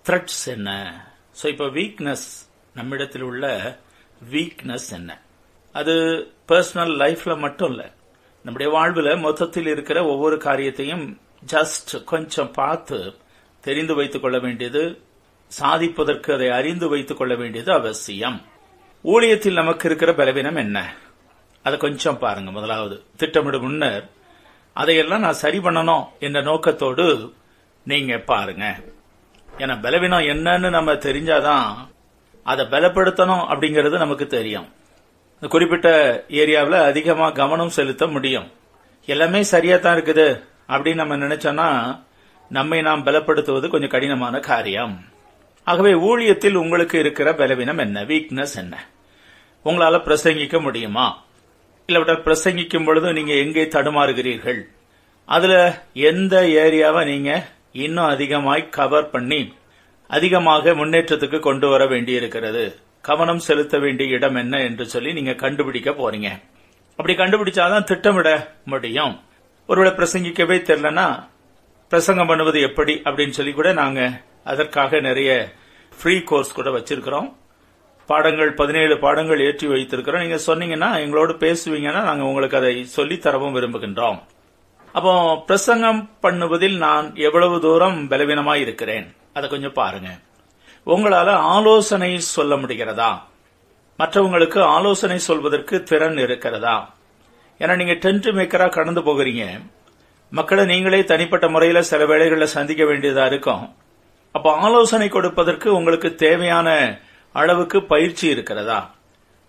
[0.06, 0.70] த்ரெட்ஸ் என்ன.
[1.40, 2.26] ஸோ இப்போ வீக்னஸ்
[2.74, 3.44] நம்மிடத்தில் உள்ள
[4.20, 5.10] வீக்னஸ் என்ன?
[5.74, 5.94] அது
[6.50, 7.88] பர்சனல் லைஃப்ல மட்டும் இல்லை.
[8.44, 11.04] நம்முடைய வாழ்வில் மொத்தத்தில் இருக்கிற ஒவ்வொரு காரியத்தையும்
[11.52, 12.98] ஜஸ்ட் கொஞ்சம் பார்த்து
[13.64, 14.82] தெரிந்து வைத்துக் கொள்ள வேண்டியது
[15.50, 18.38] சாதிப்பதற்கு அதை அறிந்து வைத்துக் கொள்ள வேண்டியது அவசியம்.
[19.04, 20.78] ஊழியத்தில் நமக்கு இருக்கிற பலவீனம் என்ன?
[21.68, 22.96] அதை கொஞ்சம் பாருங்க முதலாவது.
[23.18, 24.04] திட்டமிடும் முன்னர்
[24.72, 27.06] அதையெல்லாம் நான் சரி பண்ணணும் என்ற நோக்கத்தோடு
[27.84, 28.66] நீங்க பாருங்க.
[29.58, 31.64] ஏன்னா பலவீனம் என்னன்னு நம்ம தெரிஞ்சாதான்
[32.42, 34.68] அதை பலப்படுத்தணும் அப்படிங்கிறது நமக்கு தெரியும்.
[35.34, 35.88] இந்த குறிப்பிட்ட
[36.28, 38.48] ஏரியாவில் அதிகமாக கவனம் செலுத்த முடியும்.
[39.06, 40.26] எல்லாமே சரியா தான் இருக்குது
[40.68, 41.68] அப்படின்னு நம்ம நினைச்சோம்னா
[42.48, 44.94] நம்மை நாம் பலப்படுத்துவது கொஞ்சம் கடினமான காரியம்.
[45.64, 48.04] ஆகவே ஊழியத்தில் உங்களுக்கு இருக்கிற பலவீனம் என்ன?
[48.04, 48.74] வீக்னஸ் என்ன?
[49.64, 51.06] உங்களால பிரசங்கிக்க முடியுமா?
[51.90, 54.58] இல்லாவிட்டால் பிரசங்கிக்கும் பொழுது நீங்க எங்கே தடுமாறுகிறீர்கள்?
[55.28, 55.54] அதுல
[56.10, 57.30] எந்த ஏரியாவை நீங்க
[57.84, 59.38] இன்னும் அதிகமாய் கவர் பண்ணி
[60.16, 62.64] அதிகமாக முன்னேற்றத்துக்கு கொண்டு வர வேண்டியிருக்கிறது?
[63.08, 66.30] கவனம் செலுத்த வேண்டிய இடம் என்ன என்று சொல்லி நீங்க கண்டுபிடிக்க போறீங்க.
[66.98, 68.28] அப்படி கண்டுபிடிச்சாதான் திட்டமிட
[68.72, 69.14] முடியும்.
[69.68, 71.08] ஒருவேளை பிரசங்கிக்கவே தெரியலனா
[71.92, 74.00] பிரசங்கம் பண்ணுவது எப்படி அப்படின்னு சொல்லி கூட நாங்க
[74.44, 75.30] அதற்காக நிறைய
[75.92, 77.30] ஃப்ரீ கோர்ஸ் கூட வச்சிருக்கிறோம்.
[78.10, 80.24] பாடங்கள் பதினேழு பாடங்கள் ஏற்றி வைத்திருக்கிறோம்.
[80.24, 84.18] நீங்க சொன்னீங்கன்னா எங்களோடு பேசுவீங்கன்னா நாங்க உங்களுக்கு அதை சொல்லி தரவும் விரும்புகின்றோம்.
[84.92, 85.12] அப்போ
[85.46, 89.06] பிரசங்கம் பண்ணுவதில் நான் எவ்வளவு தூரம் பலவீனமாய் இருக்கிறேன்?
[89.34, 90.10] அதை கொஞ்சம் பாருங்க.
[90.86, 93.10] உங்களால ஆலோசனை சொல்ல முடிகிறதா?
[93.98, 96.76] மற்றவங்களுக்கு ஆலோசனை சொல்வதற்கு திறன் இருக்கிறதா?
[97.58, 99.44] ஏன்னா நீங்க டென்ட் மேக்கரா கடந்து போகிறீங்க.
[100.32, 103.64] மக்களை நீங்களே தனிப்பட்ட முறையில சில வேளைகளில் சந்திக்க வேண்டியதா இருக்கும்.
[104.34, 106.68] அப்ப ஆலோசனை கொடுப்பதற்கு உங்களுக்கு தேவையான
[107.38, 108.94] அளவுக்கு பயிற்சி இருக்கிறதா?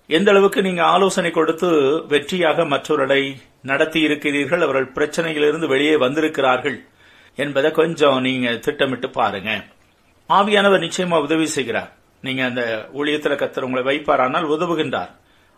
[0.07, 1.69] எந்த அளவுக்கு நீங்க ஆலோசனை கொடுத்து
[2.09, 6.77] வெற்றியாக மற்றவர்களை நடத்தி இருக்கிறீர்கள் அவர்கள் பிரச்சனையிலிருந்து வெளியே வந்திருக்கிறார்கள்
[7.35, 9.63] என்பதை கொஞ்சம் நீங்க திட்டமிட்டு பாருங்க.
[10.29, 11.91] ஆவியானவர் நிச்சயமா உதவி செய்கிறார்.
[12.21, 15.09] நீங்க அந்த ஊழியத்துல கத்தர் உங்களை வைப்பாரானால் உதவுகின்றார்.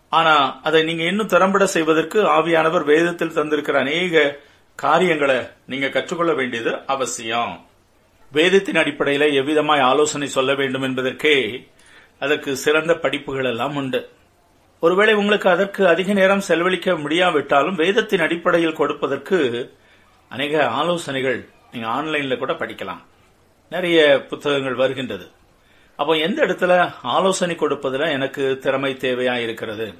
[0.10, 4.40] ஆனா அதை நீங்க இன்னும் திறம்பட செய்வதற்கு ஆவியானவர் வேதத்தில் தந்திருக்கிற அநேக
[4.76, 7.66] காரியங்களை நீங்க கற்றுக்கொள்ள வேண்டியது அவசியம்.
[8.32, 11.68] வேதத்தின் அடிப்படையில எவ்விதமாய் ஆலோசனை சொல்ல வேண்டும் என்பதற்கே
[12.22, 14.10] அதற்கு சிறந்த படிப்புகள் எல்லாம் உண்டு.
[14.80, 19.38] ஒருவேளை உங்களுக்கு அதற்கு அதிக நேரம் செலவழிக்க முடியாவிட்டாலும் வேதத்தின் அடிப்படையில் கொடுப்பதற்கு
[20.30, 21.40] அநேக ஆலோசனைகள்
[21.72, 23.02] நீங்க ஆன்லைன்ல கூட படிக்கலாம்.
[23.70, 25.28] நிறைய புத்தகங்கள் வருகின்றது.
[25.96, 29.94] அப்போ எந்த இடத்துல ஆலோசனை கொடுப்பதில் எனக்கு திறமை தேவையா இருக்கிறது?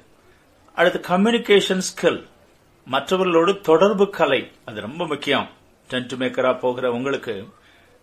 [0.74, 2.26] அடுத்து கம்யூனிகேஷன் ஸ்கில்
[2.84, 5.48] மற்றவர்களோடு தொடர்பு கலை அது ரொம்ப முக்கியம்.
[5.90, 7.34] டென்ட் மேக்கரா போகிற உங்களுக்கு.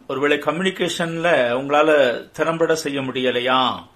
[0.08, 1.30] ஒருவேளை கம்யூனிகேஷன்ல
[1.62, 1.90] உங்களால
[2.32, 3.88] திறம்பட செய்ய முடியலையா?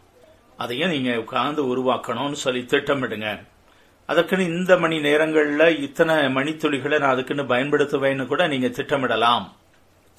[0.58, 3.48] அதையே நீங்க உட்கார்ந்து உருவாக்கணும்னு சொல்லி திட்டமிடுங்க.
[4.08, 9.46] அதற்குன்னு இந்த மணி நேரங்களில் இத்தனை மணித்துளிகளை நான் அதுக்குன்னு பயன்படுத்துவேன்னு கூட நீங்க திட்டமிடலாம்.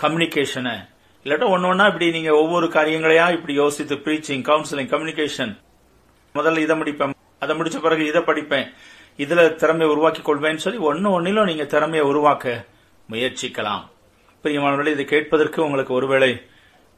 [0.03, 0.89] கம்யூனிகேஷனை
[1.25, 5.59] இல்லாட்டா ஒன்னு ஒன்னா இப்படி நீங்க ஒவ்வொரு காரியங்களையா இப்படி யோசித்து ப்ரீச்சிங் கவுன்சிலிங் கம்யூனிகேஷன்
[6.35, 7.15] முதல்ல இதை முடிப்பேன்.
[7.39, 8.73] அதை முடிச்ச பிறகு இதை படிப்பேன்.
[9.19, 12.65] இதுல திறமையை உருவாக்கி கொள்வேன்னு சொல்லி ஒன்னு ஒன்னிலும் நீங்க திறமையை உருவாக்க
[13.11, 13.83] முயற்சிக்கலாம்.
[14.43, 16.43] பிரியமானவர்களே இதை கேட்பதற்கு உங்களுக்கு ஒருவேளை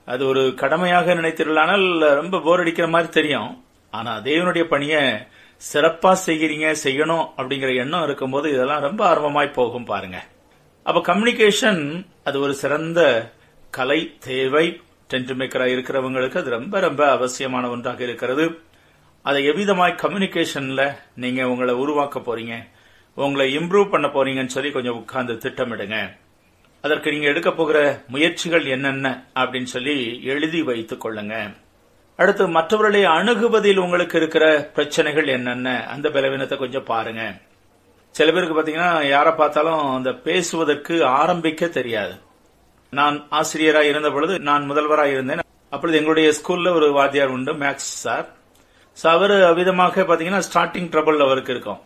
[0.07, 1.87] அது ஒரு கடமையாக நினைத்தீர்களானால்
[2.21, 3.51] ரொம்ப போர் அடிக்கிற மாதிரி தெரியும்.
[3.91, 5.03] ஆனா தேவனுடைய பணியை
[5.73, 10.19] சிறப்பா செய்கிறீங்க செய்யணும் அப்படிங்கிற எண்ணம் இருக்கும்போது இதெல்லாம் ரொம்ப ஆர்வமாய் போகும் பாருங்க.
[10.83, 11.81] அப்ப கம்யூனிகேஷன்
[12.25, 13.01] அது ஒரு சிறந்த
[13.71, 14.67] கலை தேவை
[15.13, 18.47] டென்ட் மேக்கரா இருக்கிறவங்களுக்கு அது ரொம்ப ரொம்ப அவசியமான ஒன்றாக இருக்கிறது.
[19.23, 20.83] அதை எவ்விதமாய் கம்யூனிகேஷன்ல
[21.15, 22.57] நீங்க உங்களை உருவாக்க போறீங்க
[23.15, 25.99] உங்களை இம்ப்ரூவ் பண்ண போறீங்கன்னு சொல்லி கொஞ்சம் உட்கார்ந்து திட்டமிடுங்க.
[26.87, 27.79] அதற்கு நீங்க எடுக்க போகிற
[28.15, 29.97] முயற்சிகள் என்னென்ன அப்படின்னு சொல்லி
[30.33, 31.37] எழுதி வைத்துக் கொள்ளுங்க.
[32.19, 34.45] அடுத்து மற்றவர்களை அணுகுவதில் உங்களுக்கு இருக்கிற
[34.77, 35.69] பிரச்சனைகள் என்னென்ன?
[35.95, 37.25] அந்த பலவீனத்தை கொஞ்சம் பாருங்க.
[38.15, 42.15] சில பேருக்கு பாத்தீங்கன்னா யாரை பார்த்தாலும் அந்த பேசுவதற்கு ஆரம்பிக்க தெரியாது.
[42.93, 45.43] நான் ஆசிரியரா இருந்த பொழுது நான் முதல்வராக இருந்தேன்.
[45.75, 48.27] அப்பொழுது எங்களுடைய ஸ்கூல்ல ஒரு வாத்தியார் உண்டு மேக்ஸ் சார்
[49.15, 51.81] அவர் விதமாக பாத்தீங்கன்னா ஸ்டார்டிங் ட்ரபிள் அவருக்கு இருக்கும்.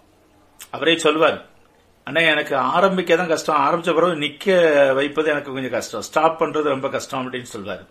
[0.76, 1.38] அவரே சொல்வார்
[2.10, 3.56] அண்ணா எனக்கு ஆரம்பிக்க தான் கஷ்டம்.
[3.56, 6.02] ஆரம்பிச்ச பிறகு நிக்க வைப்பது எனக்கு கொஞ்சம் கஷ்டம்.
[6.02, 7.86] ஸ்டாப் பண்றது ரொம்ப கஷ்டம் அப்படின்னு சொல்வாரு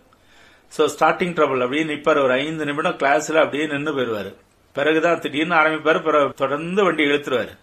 [0.76, 2.22] சோ ஸ்டார்டிங் ட்ரபிள் அப்படியே நிப்பாரு.
[2.22, 4.34] ஒரு ஐந்து நிமிடம் கிளாஸ்ல அப்படியே நின்று போயிருவாரு
[4.72, 6.02] பிறகுதான் திடீர்னு ஆரம்பிப்பாரு.
[6.02, 7.58] பிறகு தொடர்ந்து வண்டி இழுத்துருவாரு.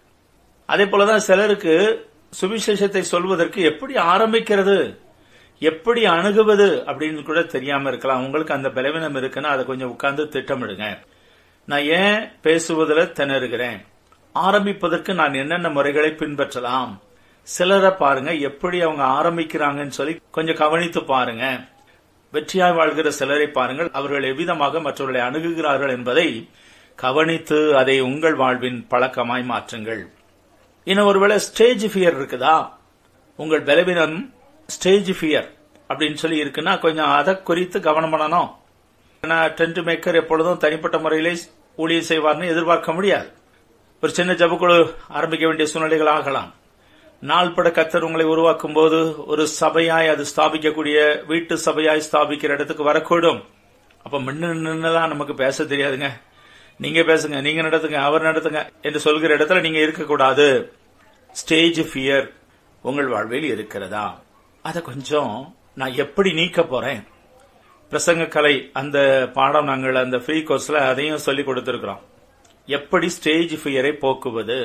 [0.66, 1.74] அதே போலதான் சிலருக்கு
[2.40, 4.96] சுவிசேஷத்தை சொல்வதற்கு எப்படி ஆரம்பிக்கிறது?
[5.58, 6.82] எப்படி அணுகுவது?
[6.86, 8.24] அப்படின்னு கூட தெரியாம இருக்கலாம்.
[8.24, 10.98] உங்களுக்கு அந்த பலவீனம் இருக்குன்னா அதை கொஞ்சம் உட்கார்ந்து திட்டமிடுங்க.
[11.66, 13.84] நான் ஏன் பேசுவதில் திணறுகிறேன்?
[14.46, 16.92] ஆரம்பிப்பதற்கு நான் என்னென்ன முறைகளை பின்பற்றலாம்?
[17.48, 21.44] சிலரை பாருங்க எப்படி அவங்க ஆரம்பிக்கிறாங்கன்னு சொல்லி கொஞ்சம் கவனித்து பாருங்க.
[22.32, 26.28] வெற்றியாய் வாழ்கிற சிலரை பாருங்கள் அவர்கள் எவ்விதமாக மற்றவர்களை அணுகுகிறார்கள் என்பதை
[26.98, 30.02] கவனித்து அதை உங்கள் வாழ்வின் பழக்கமாய் மாற்றுங்கள்.
[30.90, 32.56] இன்னும் ஒருவேளை ஸ்டேஜ் ஃபியர் இருக்குதா?
[33.38, 34.16] உங்கள் பலவீனம்
[34.68, 35.48] ஸ்டேஜ் ஃபியர்
[35.90, 38.50] அப்படின்னு சொல்லி இருக்குன்னா கொஞ்சம் அதை குறித்து கவனம் பண்ணணும்.
[39.22, 41.32] ஏன்னா டென்ட் மேக்கர் எப்பொழுதும் தனிப்பட்ட முறையிலே
[41.82, 43.28] ஊழியர் செய்வார்னு எதிர்பார்க்க முடியாது.
[44.02, 46.54] ஒரு சின்ன ஜபக்குழு ஆரம்பிக்க வேண்டிய சூழ்நிலைகள் ஆகலாம்.
[47.20, 53.40] நாள்பட கத்தர் உங்களை உருவாக்கும் போது ஒரு சபையாய் அது ஸ்தாபிக்கக்கூடிய வீட்டு சபையாய் ஸ்தாபிக்கிற இடத்துக்கு வரக்கூடும்.
[54.02, 56.10] அப்ப மின்னு நின்னுலாம் நமக்கு பேச தெரியாதுங்க.
[56.76, 60.72] நீங்க பேசுங்க நீங்க நடத்துங்க அவர் நடத்துங்க என்று சொல்கிற இடத்துல நீங்க இருக்கக்கூடாது.
[61.32, 62.28] ஸ்டேஜ் ஃபியர்
[62.82, 64.20] உங்கள் வாழ்வில் இருக்கிறதா?
[64.62, 67.06] அதை கொஞ்சம் நான் எப்படி நீக்க போறேன்?
[67.90, 68.98] பிரசங்க கலை அந்த
[69.32, 72.00] பாடம் நாங்கள் அந்த ஃப்ரீ கோர்ஸ்ல அதையும் சொல்லி கொடுத்திருக்கிறோம்.
[72.76, 74.58] எப்படி ஸ்டேஜ் ஃபியரை போக்குவது?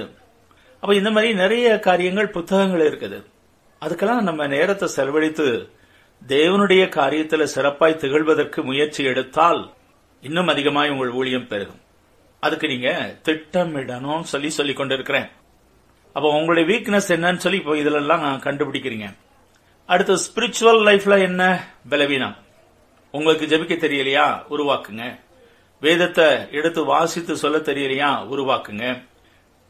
[0.80, 3.20] அப்ப இந்த மாதிரி நிறைய காரியங்கள் புத்தகங்கள் இருக்குது.
[3.86, 5.70] அதுக்கெல்லாம் நம்ம நேரத்தை செலவழித்து
[6.28, 9.62] தேவனுடைய காரியத்தில் சிறப்பாய் திகழ்வதற்கு முயற்சி எடுத்தால்
[10.22, 11.82] இன்னும் அதிகமாய் உங்கள் ஊழியம் பெருகும்.
[12.39, 15.30] அதுக்கு நீங்க திட்டமிடணும் சொல்லி சொல்லி கொண்டிருக்கிறேன்.
[16.14, 19.08] அப்போ உங்களுடைய வீக்னஸ் என்னன்னு சொல்லி இப்போ இதுல எல்லாம் கண்டுபிடிக்கிறீங்க.
[19.86, 21.68] அடுத்து ஸ்பிரிச்சுவல் லைஃப்ல என்ன?
[21.89, 22.36] பலவீனம்.
[23.12, 24.28] உங்களுக்கு ஜெபிக்க தெரியலையா?
[24.49, 25.20] உருவாக்குங்க.
[25.84, 28.09] வேதத்தை எடுத்து வாசித்து சொல்ல தெரியலையா?
[28.31, 29.07] உருவாக்குங்க.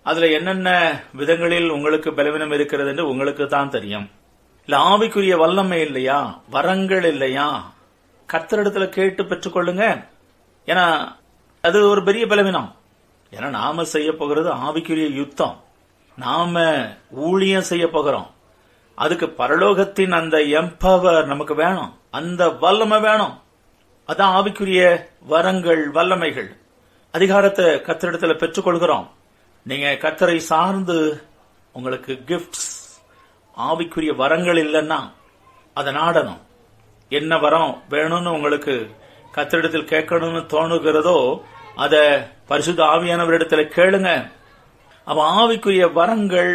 [0.04, 4.10] அதுல என்னென்ன விதங்களில் உங்களுக்கு பலவீனம் இருக்கிறது என்று உங்களுக்கு தான் தெரியும்.
[4.66, 6.42] இல்ல ஆவிக்குரிய வல்லமை இல்லையா?
[6.50, 7.74] வரங்கள் இல்லையா?
[8.34, 10.08] கத்தரிடத்துல கேட்டு பெற்றுக்கொள்ளுங்க.
[10.66, 11.16] ஏன்னா
[11.62, 12.76] அது ஒரு பெரிய பலவீனம்.
[13.32, 15.64] ஏன்னா நாம செய்ய போகிறது ஆவிக்குரிய யுத்தம்.
[16.18, 18.32] நாம ஊழியம் செய்ய போகிறோம்.
[18.96, 22.00] அதுக்கு பரலோகத்தின் அந்த எம்பவர் நமக்கு வேணும்.
[22.12, 23.42] அந்த வல்லமை வேணும்.
[24.08, 26.50] அதான் ஆவிக்குரிய வரங்கள் வல்லமைகள்.
[27.12, 29.08] அதிகாரத்தை கத்தரிடத்துல பெற்றுக்கொள்கிறோம்.
[29.64, 31.24] நீங்க கத்தரை சார்ந்து
[31.72, 32.72] உங்களுக்கு கிஃப்ட்ஸ்
[33.58, 35.00] ஆவிக்குரிய வரங்கள் இல்லைன்னா
[35.74, 36.42] அதை நாடணும்.
[37.10, 38.76] என்ன வரம் வேணும்னு உங்களுக்கு
[39.36, 41.42] கத்தரிடத்தில் கேட்கணும்னு தோணுகிறதோ
[41.76, 41.96] அத
[42.48, 44.32] பரிசுத்த ஆவியானவரிடத்துல கேளுங்க.
[45.04, 46.54] அப்ப ஆவிக்குரிய வரங்கள்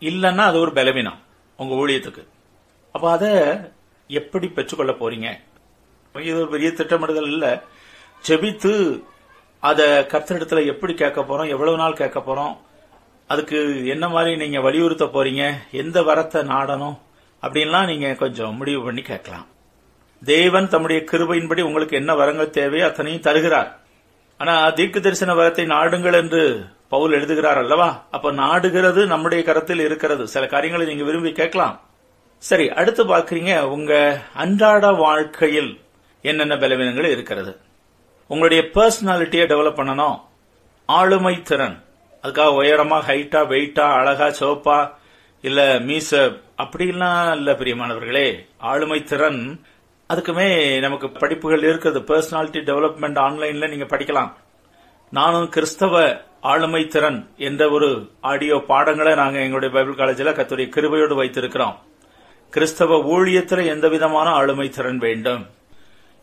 [0.00, 1.18] இல்லைன்னா அது ஒரு பலவீனம்
[1.56, 2.22] உங்க ஊழியத்துக்கு.
[2.92, 3.26] அப்ப அத
[4.08, 5.28] எப்படி பெற்றுக்கொள்ள போறீங்க?
[6.22, 7.64] இது ஒரு பெரிய திட்டமிடுதல் இல்ல.
[8.28, 9.02] ஜெபித்து
[9.60, 12.54] அத கர்த்தரிடத்துல எப்படி கேட்க போறோம் எவ்வளவு நாள் கேட்க போறோம்
[13.26, 16.96] அதுக்கு என்ன மாதிரி நீங்க வலியுறுத்த போறீங்க எந்த வரத்தை நாடணும்
[17.42, 19.46] அப்படின்லாம் நீங்க கொஞ்சம் முடிவு பண்ணி கேட்கலாம்.
[20.22, 23.70] தேவன் தம்முடைய கிருபையின்படி உங்களுக்கு என்ன வரங்கள் தேவையோ அத்தனையும் தருகிறார்.
[24.36, 26.42] ஆனா தீர்க்க தரிசன வரத்தை நாடுங்கள் என்று
[26.88, 28.06] பவுல் எழுதுகிறார் அல்லவா?
[28.10, 30.28] அப்ப நாடுகிறது நம்முடைய கரத்தில் இருக்கிறது.
[30.28, 31.80] சில காரியங்களை நீங்க விரும்பி கேட்கலாம்.
[32.38, 35.72] சரி அடுத்து பாக்குறீங்க உங்க அன்றாட வாழ்க்கையில்
[36.24, 37.56] என்னென்ன பலவீனங்கள் இருக்கிறது.
[38.28, 40.20] உங்களுடைய பர்சனாலிட்டியை டெவலப் பண்ணணும்.
[40.86, 41.82] ஆளுமை திறன்.
[42.22, 44.90] அதுக்காக உயரமா ஹைட்டா வெயிட்டா அழகா சோப்பா
[45.42, 48.46] இல்ல மீச அப்படிலாம் இல்ல பிரியமானவர்களே.
[48.58, 49.64] ஆளுமை திறன்
[50.08, 52.00] அதுக்குமே நமக்கு படிப்புகள் இருக்குது.
[52.10, 54.32] பர்சனாலிட்டி டெவலப்மெண்ட் ஆன்லைன்ல நீங்க படிக்கலாம்.
[55.10, 61.74] நானும் கிறிஸ்தவ ஆளுமை திறன் என்ற ஒரு ஆடியோ பாடங்களை நாங்க எங்களுடைய பைபிள் காலேஜில் கத்துடைய கிருபையோடு வைத்திருக்கிறோம்.
[62.50, 65.46] கிறிஸ்தவ ஊழியத்தில் எந்த விதமான ஆளுமை திறன் வேண்டும்?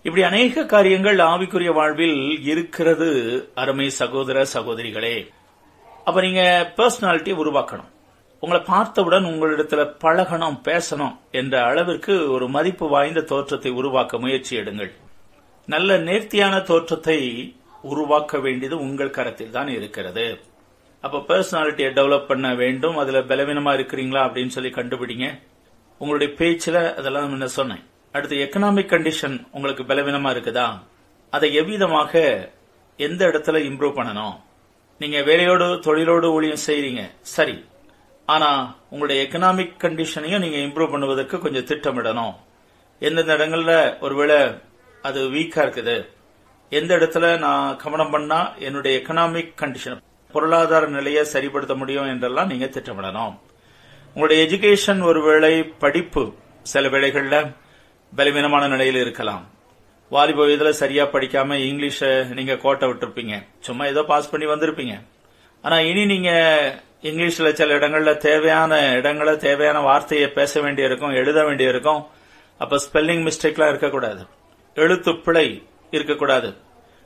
[0.03, 3.09] இப்படி அநேக காரியங்கள் ஆவிக்குரிய வாழ்வில் இருக்கிறது.
[3.55, 5.29] அருமை சகோதர சகோதரிகளே
[6.05, 7.89] அப்ப நீங்க பர்சனாலிட்டி உருவாக்கணும்.
[8.39, 14.91] உங்களை பார்த்தவுடன் உங்களிடத்துல பழகணும் பேசணும் என்ற அளவிற்கு ஒரு மதிப்பு வாய்ந்த தோற்றத்தை உருவாக்க முயற்சி எடுங்கள்.
[15.65, 17.19] நல்ல நேர்த்தியான தோற்றத்தை
[17.81, 20.39] உருவாக்க வேண்டியது உங்கள் கரத்தில் தான் இருக்கிறது.
[21.01, 22.97] அப்ப பர்சனாலிட்டியை டெவலப் பண்ண வேண்டும்.
[22.97, 25.39] அதுல பலவீனமா இருக்கிறீங்களா அப்படின்னு சொல்லி கண்டுபிடிங்க.
[25.97, 27.83] உங்களுடைய பேச்சுல அதெல்லாம் என்ன சொன்னேன்.
[28.11, 30.79] அடுத்து எக்கனாமிக் கண்டிஷன் உங்களுக்கு பலவீனமா இருக்குதா?
[31.29, 32.13] அதை எவ்விதமாக
[32.97, 34.39] எந்த இடத்துல இம்ப்ரூவ் பண்ணணும்?
[34.99, 37.65] நீங்க வேலையோடு தொழிலோடு ஊழியம் செய்றீங்க சரி.
[38.25, 42.35] ஆனா உங்களுடைய எக்கனாமிக் கண்டிஷனையும் நீங்க இம்ப்ரூவ் பண்ணுவதற்கு கொஞ்சம் திட்டமிடணும்.
[42.99, 44.59] எந்தெந்த இடங்கள்ல ஒருவேளை
[45.01, 46.07] அது வீக்கா இருக்குது?
[46.69, 50.01] எந்த இடத்துல நான் கவனம் பண்ணா என்னுடைய எக்கனாமிக் கண்டிஷன்
[50.31, 53.39] பொருளாதார நிலையை சரிப்படுத்த முடியும் என்றெல்லாம் நீங்க திட்டமிடணும்.
[54.07, 57.53] உங்களுடைய எஜுகேஷன் ஒருவேளை படிப்பு சில வேளைகள்ல
[58.17, 59.43] பலவீனமான நிலையில் இருக்கலாம்.
[60.11, 63.35] வாலிப இதில் சரியா படிக்காம இங்கிலீஷை நீங்க கோட்டை விட்டுருப்பீங்க.
[63.67, 64.95] சும்மா ஏதோ பாஸ் பண்ணி வந்திருப்பீங்க.
[65.61, 66.31] ஆனா இனி நீங்க
[67.09, 72.01] இங்கிலீஷ்ல சில இடங்கள்ல தேவையான இடங்களை தேவையான வார்த்தையை பேச வேண்டியிருக்கும் எழுத வேண்டியிருக்கும்.
[72.63, 74.23] அப்ப ஸ்பெல்லிங் மிஸ்டேக்லாம் இருக்கக்கூடாது.
[74.75, 75.47] எழுத்து பிழை
[75.91, 76.49] இருக்கக்கூடாது.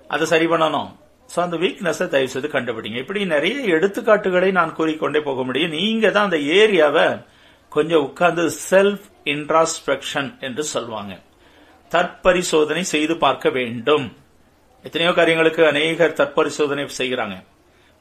[0.08, 0.90] அதை சரி பண்ணணும்.
[1.34, 2.98] ஸோ அந்த வீக்னஸை தயவு செய்து கண்டுபிடிங்க.
[3.04, 5.76] இப்படி நிறைய எடுத்துக்காட்டுகளை நான் கூறிக்கொண்டே போக முடியும்.
[5.80, 7.06] நீங்க தான் அந்த ஏரியாவை
[7.78, 11.14] கொஞ்சம் உட்கார்ந்து செல்ஃப் இன்ட்ராஸ்பெக்ஷன் என்று சொல்லுவாங்க
[11.92, 14.06] தற்பரிசோதனை செய்து பார்க்க வேண்டும்.
[14.86, 17.36] எத்தனையோ காரியங்களுக்கு அநேகர் தற்பரிசோதனை செய்கிறாங்க.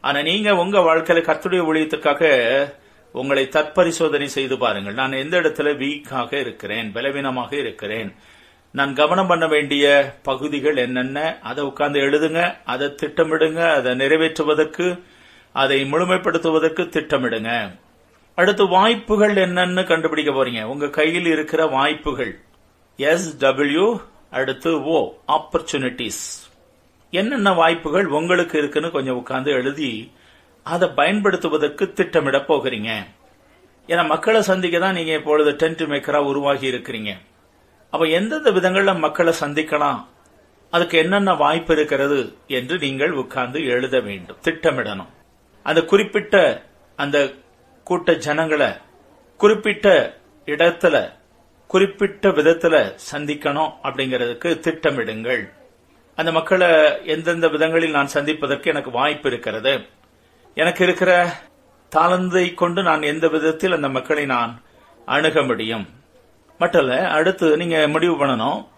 [0.05, 2.23] ஆனா நீங்க உங்க வாழ்க்கையில கத்துடைய ஊழியத்திற்காக
[3.15, 4.99] உங்களை தற்பரிசோதனை செய்து பாருங்கள்.
[5.01, 8.11] நான் எந்த இடத்துல வீக்காக இருக்கிறேன் பலவீனமாக இருக்கிறேன்
[8.75, 9.85] நான் கவனம் பண்ண வேண்டிய
[10.29, 11.19] பகுதிகள் என்னென்ன
[11.49, 12.41] அதை உட்கார்ந்து எழுதுங்க
[12.73, 14.87] அதை திட்டமிடுங்க அதை நிறைவேற்றுவதற்கு
[15.63, 17.51] அதை முழுமைப்படுத்துவதற்கு திட்டமிடுங்க.
[18.35, 20.63] அடுத்து வாய்ப்புகள் என்னன்னு கண்டுபிடிக்க போறீங்க.
[20.63, 22.33] உங்க கையில் இருக்கிற வாய்ப்புகள்.
[22.97, 23.99] எஸ் டபிள்யூ
[24.31, 26.23] அடுத்து ஓ ஆப்பர்ச்சுனிட்டிஸ்
[27.11, 30.13] என்னென்ன வாய்ப்புகள் உங்களுக்கு இருக்குன்னு கொஞ்சம் உட்கார்ந்து எழுதி
[30.63, 32.91] அதை பயன்படுத்துவதற்கு திட்டமிட போகிறீங்க.
[33.89, 37.13] ஏன்னா மக்களை சந்திக்க தான் நீங்க இப்பொழுது டென்ட் மேக்கரா உருவாகி இருக்கிறீங்க.
[37.91, 40.05] அப்ப எந்தெந்த விதங்கள்ல மக்களை சந்திக்கலாம்?
[40.71, 44.37] அதுக்கு என்னென்ன வாய்ப்பு இருக்கிறது என்று நீங்கள் உட்கார்ந்து எழுத வேண்டும்.
[44.45, 45.13] திட்டமிடணும்.
[45.63, 46.63] அந்த குறிப்பிட்ட
[46.97, 47.19] அந்த
[47.85, 48.71] கூட்ட ஜனங்களை
[49.37, 50.17] குறிப்பிட்ட
[50.47, 51.13] இடத்துல
[51.67, 55.53] குறிப்பிட்ட விதத்துல சந்திக்கணும் அப்படிங்கிறதுக்கு திட்டமிடுங்கள்.
[56.17, 56.69] அந்த மக்களை
[57.07, 59.81] எந்தெந்த விதங்களில் நான் சந்திப்பதற்கு எனக்கு வாய்ப்பு இருக்கிறது?
[60.55, 61.33] எனக்கு இருக்கிற
[61.97, 64.63] தாளந்தை கொண்டு நான் எந்த விதத்தில் அந்த மக்களை நான்
[65.07, 65.89] அணுக முடியும்?
[66.59, 68.69] மட்டும் அடுத்து நீங்க முடிவு பண்ணணும்.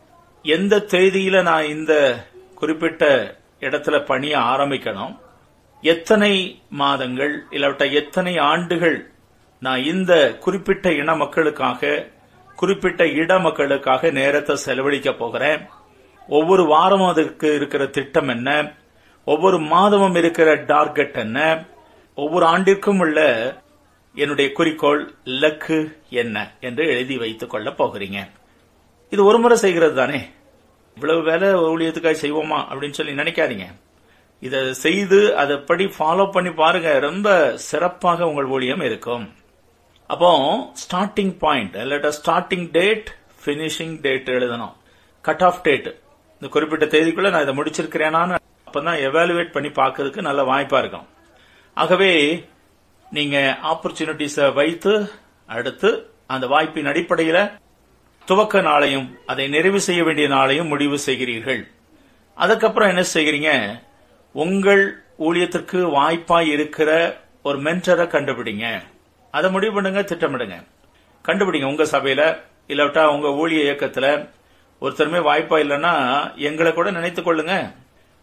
[0.42, 5.18] எந்த தேதியில நான் இந்த குறிப்பிட்ட இடத்துல பணியை ஆரம்பிக்கணும்?
[5.92, 6.32] எத்தனை
[6.70, 8.98] மாதங்கள் இல்லாவிட்ட எத்தனை ஆண்டுகள்
[9.60, 11.90] நான் இந்த குறிப்பிட்ட இன மக்களுக்காக
[12.56, 15.62] குறிப்பிட்ட இட மக்களுக்காக நேரத்தை செலவழிக்க போகிறேன்.
[16.28, 18.50] ஒவ்வொரு வாரமும் அதுக்கு இருக்கிற திட்டம் என்ன?
[19.24, 21.38] ஒவ்வொரு மாதமும் இருக்கிற டார்கெட் என்ன?
[22.14, 23.20] ஒவ்வொரு ஆண்டிற்கும் உள்ள
[24.14, 25.78] என்னுடைய குறிக்கோள் இலக்கு
[26.22, 28.20] என்ன என்று எழுதி வைத்துக் கொள்ள போகிறீங்க.
[29.10, 30.20] இது ஒரு முறை செய்கிறது தானே?
[30.94, 33.66] இவ்வளவு வேலை ஊழியத்துக்காக செய்வோமா அப்படின்னு சொல்லி நினைக்காதீங்க.
[34.40, 36.98] இதை செய்து அதைப்படி ஃபாலோ பண்ணி பாருங்க.
[36.98, 37.28] ரொம்ப
[37.68, 39.24] சிறப்பாக உங்கள் ஊழியம் இருக்கும்.
[40.06, 40.30] அப்போ
[40.82, 43.08] ஸ்டார்டிங் பாயிண்ட் இல்லாட்ட ஸ்டார்டிங் டேட்
[43.44, 44.74] பினிஷிங் டேட் எழுதணும்.
[45.20, 45.88] கட் ஆஃப் டேட்
[46.34, 48.36] இந்த குறிப்பிட்ட தேதிக்குள்ள நான் இதை முடிச்சிருக்கிறேனான்னு
[48.68, 51.06] அப்பதான் எவாலுவேட் பண்ணி பார்க்கறதுக்கு நல்ல வாய்ப்பா இருக்கும்.
[51.74, 52.12] ஆகவே
[53.10, 54.92] நீங்க ஆப்பர்ச்சுனிட்டிஸ வைத்து
[55.46, 55.90] அடுத்து
[56.26, 57.38] அந்த வாய்ப்பின் அடிப்படையில
[58.24, 61.62] துவக்க நாளையும் அதை நிறைவு செய்ய வேண்டிய நாளையும் முடிவு செய்கிறீர்கள்.
[62.34, 63.50] அதுக்கப்புறம் என்ன செய்கிறீங்க?
[64.36, 68.82] உங்கள் ஊழியத்திற்கு வாய்ப்பாய் இருக்கிற ஒரு மென்டரை கண்டுபிடிங்க.
[69.30, 70.66] அதை முடிவு பண்ணுங்க திட்டமிடுங்க.
[71.28, 74.28] கண்டுபிடிங்க உங்க சபையில இல்லாவிட்டா உங்க ஊழிய இயக்கத்துல
[74.80, 75.92] ஒருத்தருமே வாய்ப்பா இல்லைன்னா
[76.36, 77.74] எங்களை கூட நினைத்துக் கொள்ளுங்க.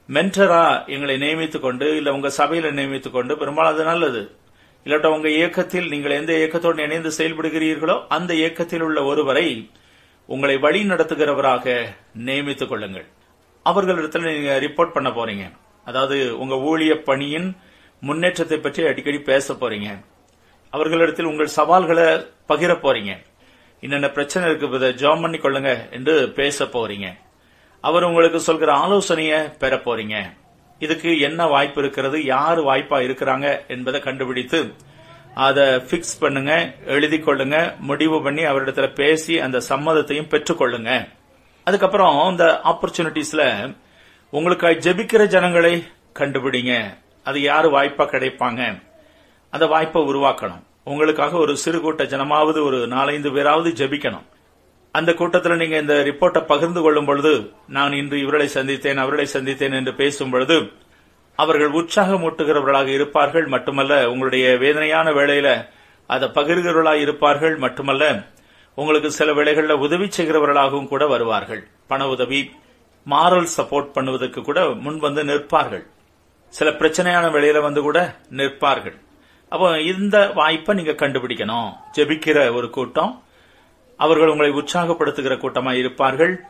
[0.09, 4.35] மென்டரா எங்களை நியமித்துக் கொண்டு இல்ல உங்க சபையில நியமித்துக் கொண்டு பெரும்பாலும் அது நல்லது.
[4.83, 9.71] இல்லாட்டா உங்க இயக்கத்தில் நீங்கள் எந்த இயக்கத்தோடு இணைந்து செயல்படுகிறீர்களோ அந்த இயக்கத்தில் உள்ள ஒருவரை
[10.25, 11.85] உங்களை வழி நடத்துகிறவராக
[12.25, 13.05] நியமித்துக் கொள்ளுங்கள்.
[13.63, 15.62] அவர்களிடத்தில் நீங்க ரிப்போர்ட் பண்ண போறீங்க.
[15.85, 17.49] அதாவது உங்க ஊழிய பணியின்
[18.07, 19.89] முன்னேற்றத்தை பற்றி அடிக்கடி பேச போறீங்க.
[20.73, 22.07] அவர்களிடத்தில் உங்கள் சவால்களை
[22.51, 23.13] பகிர போறீங்க.
[23.83, 27.07] என்னென்ன பிரச்சனை இருக்கு இதை ஜாம் பண்ணி கொள்ளுங்க என்று பேச போறீங்க.
[27.83, 30.17] அவர் உங்களுக்கு சொல்கிற ஆலோசனையை பெற போறீங்க.
[30.81, 34.59] இதுக்கு என்ன வாய்ப்பு இருக்கிறது யார் வாய்ப்பா இருக்கிறாங்க என்பதை கண்டுபிடித்து
[35.45, 36.53] அதை பிக்ஸ் பண்ணுங்க
[36.95, 37.57] எழுதி கொள்ளுங்க
[37.89, 40.91] முடிவு பண்ணி அவரிடத்துல பேசி அந்த சம்மதத்தையும் பெற்றுக்கொள்ளுங்க
[41.67, 43.43] அதுக்கப்புறம் இந்த ஆப்பர்ச்சுனிட்டிஸ்ல
[44.33, 45.83] உங்களுக்காக ஜெபிக்கிற ஜனங்களை
[46.19, 46.97] கண்டுபிடிங்க.
[47.23, 48.83] அது யாரு வாய்ப்பா கிடைப்பாங்க?
[49.49, 50.63] அந்த வாய்ப்பை உருவாக்கணும்.
[50.83, 54.25] உங்களுக்காக ஒரு சிறு கூட்ட ஜனமாவது ஒரு நாலஞ்சு பேராவது ஜெபிக்கணும்.
[54.91, 59.93] அந்த கூட்டத்தில் நீங்க இந்த ரிப்போர்ட்டை பகிர்ந்து கொள்ளும் பொழுது நான் இன்று இவர்களை சந்தித்தேன் அவர்களை சந்தித்தேன் என்று
[59.93, 60.71] பேசும் பொழுது
[61.35, 63.45] அவர்கள் உற்சாகமூட்டுகிறவர்களாக இருப்பார்கள்.
[63.45, 65.67] மட்டுமல்ல உங்களுடைய வேதனையான வேளையில
[66.07, 67.55] அதை பகிர்கிறவர்களாக இருப்பார்கள்.
[67.55, 68.27] மட்டுமல்ல
[68.75, 71.67] உங்களுக்கு சில வேளைகளில் உதவி செய்கிறவர்களாகவும் கூட வருவார்கள்.
[71.87, 72.51] பண உதவி
[73.09, 75.85] மாரல் சப்போர்ட் பண்ணுவதற்கு கூட முன் வந்து நிற்பார்கள்.
[76.49, 78.95] சில பிரச்சனையான வேலையில வந்து கூட நிற்பார்கள்.
[79.49, 81.71] அப்போ இந்த வாய்ப்பை நீங்க கண்டுபிடிக்கணும்.
[81.97, 83.23] ஜெபிக்கிற ஒரு கூட்டம்
[83.97, 86.43] அவர்கள் உங்களை உற்சாகப்படுத்துகிற கூட்டமாக இருப்பார்கள்.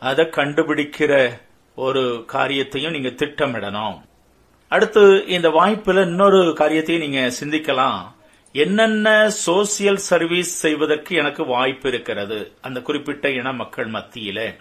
[0.00, 1.40] அதை கண்டுபிடிக்கிற
[1.74, 4.00] ஒரு காரியத்தையும் நீங்க திட்டமிடணும்.
[4.68, 8.00] அடுத்து இந்த வாய்ப்புல இன்னொரு காரியத்தையும் நீங்க சிந்திக்கலாம்.
[8.52, 12.52] என்னென்ன சோசியல் சர்வீஸ் செய்வதற்கு எனக்கு வாய்ப்பு இருக்கிறது?
[12.60, 14.60] அந்த குறிப்பிட்ட இன மக்கள் மத்தியில.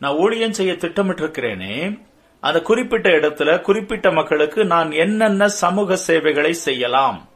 [0.00, 2.00] நான் ஊழியம் செய்ய திட்டமிட்டிருக்கிறேனே
[2.40, 7.28] அந்த குறிப்பிட்ட இடத்துல குறிப்பிட்ட மக்களுக்கு நான் என்னென்ன சமூக சேவைகளை செய்யலாம்.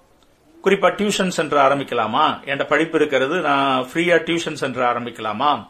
[0.64, 2.44] குறிப்பா டியூஷன் சென்டர் ஆரம்பிக்கலாமா?
[2.44, 5.66] என்ற படிப்பு இருக்கிறது நான் ஃப்ரீயா டியூஷன் சென்டர் ஆரம்பிக்கலாமா?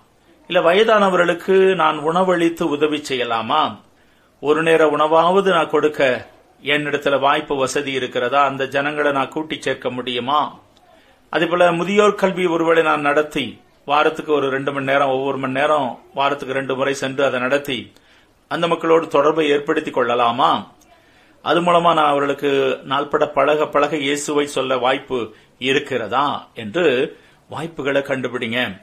[0.46, 3.80] இல்ல வயதானவர்களுக்கு நான் உணவளித்து உதவி செய்யலாமா?
[4.40, 6.26] ஒரு நேர உணவாவது நான் கொடுக்க
[6.62, 8.44] என்னிடத்துல வாய்ப்பு வசதி இருக்கிறதா?
[8.44, 10.58] அந்த ஜனங்களை நான் கூட்டி சேர்க்க முடியுமா?
[11.30, 16.00] அதே போல முதியோர் கல்வி ஒருவேளை நான் நடத்தி வாரத்துக்கு ஒரு ரெண்டு மணி நேரம் ஒவ்வொரு மணி நேரம்
[16.14, 17.92] வாரத்துக்கு ரெண்டு முறை சென்று அதை நடத்தி
[18.48, 20.72] அந்த மக்களோடு தொடர்பை ஏற்படுத்திக் கொள்ளலாமா?
[21.42, 26.48] அது மூலமா நான் அவர்களுக்கு நாள்பட பழக பழக இயேசுவை சொல்ல வாய்ப்பு இருக்கிறதா?
[26.54, 27.16] என்று
[27.48, 28.82] வாய்ப்புகளை கண்டுபிடிங்க.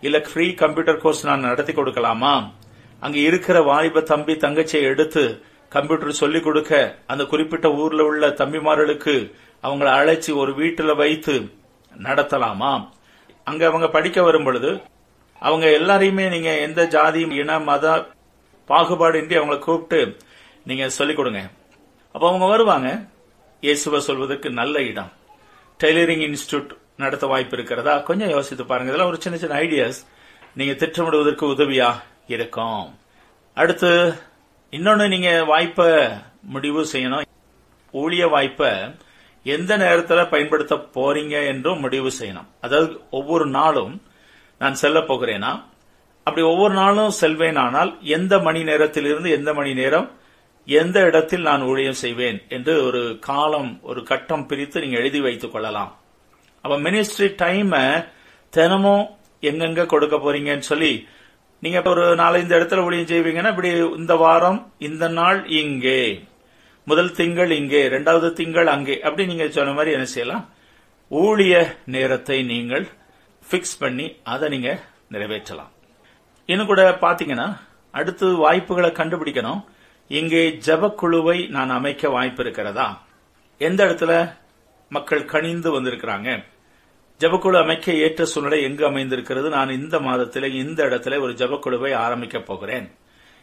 [0.00, 2.52] இல்ல ஃப்ரீ கம்ப்யூட்டர் கோர்ஸ் நான் நடத்தி கொடுக்கலாமா?
[3.00, 9.32] அங்க இருக்கிற வாலிப தம்பி தங்கச்சியை எடுத்து கம்ப்யூட்டர் சொல்லிக் கொடுக்க அந்த குறிப்பிட்ட ஊர்ல உள்ள தம்பிமார்களுக்கு
[9.62, 11.50] அவங்களை அழைச்சி ஒரு வீட்டுல வைத்து
[12.02, 12.88] நடத்தலாமா?
[13.48, 14.70] அங்க அவங்க படிக்க வரும் பொழுது
[15.40, 18.06] அவங்க எல்லாரையுமே நீங்க எந்த ஜாதி இன மத
[18.68, 20.16] பாகுபாடின்றி அவங்கள கூப்பிட்டு
[20.64, 21.42] நீங்க சொல்லிக் கொடுங்க.
[22.12, 22.88] அப்ப அவங்க வருவாங்க.
[23.60, 25.12] இயேசுவை சொல்வதற்கு நல்ல இடம்.
[25.84, 27.98] டெய்லரிங் இன்ஸ்டியூட் நடத்த வாய்ப்பு இருக்கிறதா?
[27.98, 28.92] கொஞ்சம் யோசித்து பாருங்க.
[28.92, 29.98] இதெல்லாம் ஒரு சின்ன சின்ன ஐடியாஸ்
[30.54, 31.94] நீங்க திட்டமிடுவதற்கு உதவியா
[32.26, 32.98] இருக்கும்.
[33.54, 34.14] அடுத்து
[34.70, 36.08] இன்னொன்னு நீங்க வாய்ப்பை
[36.42, 37.22] முடிவு செய்யணும்.
[37.92, 38.70] ஊழிய வாய்ப்பை
[39.56, 42.48] எந்த நேரத்தில் பயன்படுத்த போறீங்க என்றும் முடிவு செய்யணும்.
[42.60, 42.88] அதாவது
[43.18, 43.94] ஒவ்வொரு நாளும்
[44.60, 45.52] நான் செல்ல போகிறேனா?
[46.26, 50.08] அப்படி ஒவ்வொரு நாளும் செல்வேனானால் எந்த மணி நேரத்திலிருந்து எந்த மணி நேரம்
[50.68, 55.92] எந்த இடத்தில் நான் ஊழியம் செய்வேன் என்று ஒரு காலம் ஒரு கட்டம் பிரித்து நீங்க எழுதி வைத்துக் கொள்ளலாம்.
[56.64, 57.72] அப்ப மினிஸ்ட்ரி டைம்
[58.52, 59.06] தினமும்
[59.50, 60.92] எங்கெங்க கொடுக்க போறீங்கன்னு சொல்லி
[61.62, 63.70] நீங்க ஒரு நாலஞ்சு இடத்துல ஊழியம் செய்வீங்கன்னா இப்படி
[64.00, 66.00] இந்த வாரம் இந்த நாள் இங்கே.
[66.88, 68.94] முதல் திங்கள் இங்கே இரண்டாவது திங்கள் அங்கே.
[69.00, 70.44] அப்படி நீங்க சொன்ன மாதிரி என்ன செய்யலாம்?
[71.10, 72.84] ஊழிய நேரத்தை நீங்கள்
[73.50, 74.70] பிக்ஸ் பண்ணி அதை நீங்க
[75.10, 75.72] நிறைவேற்றலாம்.
[76.46, 77.48] இன்னும் கூட பாத்தீங்கன்னா
[77.90, 79.60] அடுத்து வாய்ப்புகளை கண்டுபிடிக்கணும்.
[80.08, 82.88] இங்கே ஜபக்குழுவை நான் அமைக்க வாய்ப்பு இருக்கிறதா?
[83.58, 84.12] எந்த இடத்துல
[84.88, 86.30] மக்கள் கணிந்து வந்திருக்கிறாங்க?
[87.20, 89.48] ஜபக்குழு அமைக்க ஏற்ற சூழ்நிலை எங்கு அமைந்திருக்கிறது?
[89.48, 92.88] நான் இந்த மாதத்திலே இந்த இடத்துல ஒரு ஜபக்குழுவை ஆரம்பிக்கப் போகிறேன்.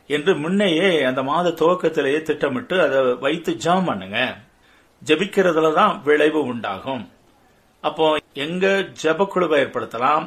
[0.07, 4.19] என்று முன்னையே அந்த மாத துவக்கத்திலேயே திட்டமிட்டு அதை வைத்து ஜாம் பண்ணுங்க.
[5.01, 7.03] ஜபிக்கிறதுல தான் விளைவு உண்டாகும்.
[7.83, 8.05] அப்போ
[8.45, 8.65] எங்க
[9.03, 10.25] ஜபக்குழுவை ஏற்படுத்தலாம்?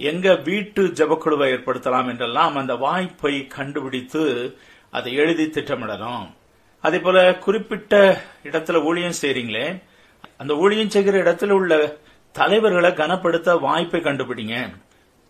[0.00, 4.22] எங்க வீட்டு ஜபக்குழுவை ஏற்படுத்தலாம் என்றெல்லாம் அந்த வாய்ப்பை கண்டுபிடித்து
[4.90, 6.24] அதை எழுதி திட்டமிடணும்.
[6.84, 9.66] அதே போல குறிப்பிட்ட இடத்துல ஊழியம் செய்றீங்களே
[10.40, 11.74] அந்த ஊழியம் செய்கிற இடத்துல உள்ள
[12.34, 14.56] தலைவர்களை கனப்படுத்த வாய்ப்பை கண்டுபிடிங்க.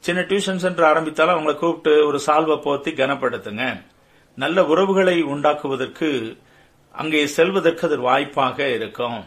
[0.05, 3.65] சின்ன டியூஷன் சென்டர் ஆரம்பித்தாலும் அவங்களை கூப்பிட்டு ஒரு சால்வை போத்தி கனப்படுத்துங்க.
[4.35, 6.09] நல்ல உறவுகளை உண்டாக்குவதற்கு
[6.93, 9.21] அங்கே செல்வதற்கு அது வாய்ப்பாக இருக்கும்.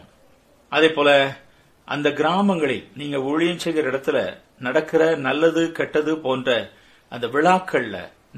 [0.68, 1.36] அதே போல
[1.84, 4.18] அந்த கிராமங்களில் நீங்க ஊழியம் செய்கிற இடத்துல
[4.58, 6.70] நடக்கிற நல்லது கெட்டது போன்ற
[7.08, 7.96] அந்த விழாக்கள்ல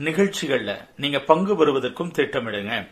[0.08, 2.88] நிகழ்ச்சிகள்ல நீங்க பங்கு பெறுவதற்கும் திட்டமிடுங்க.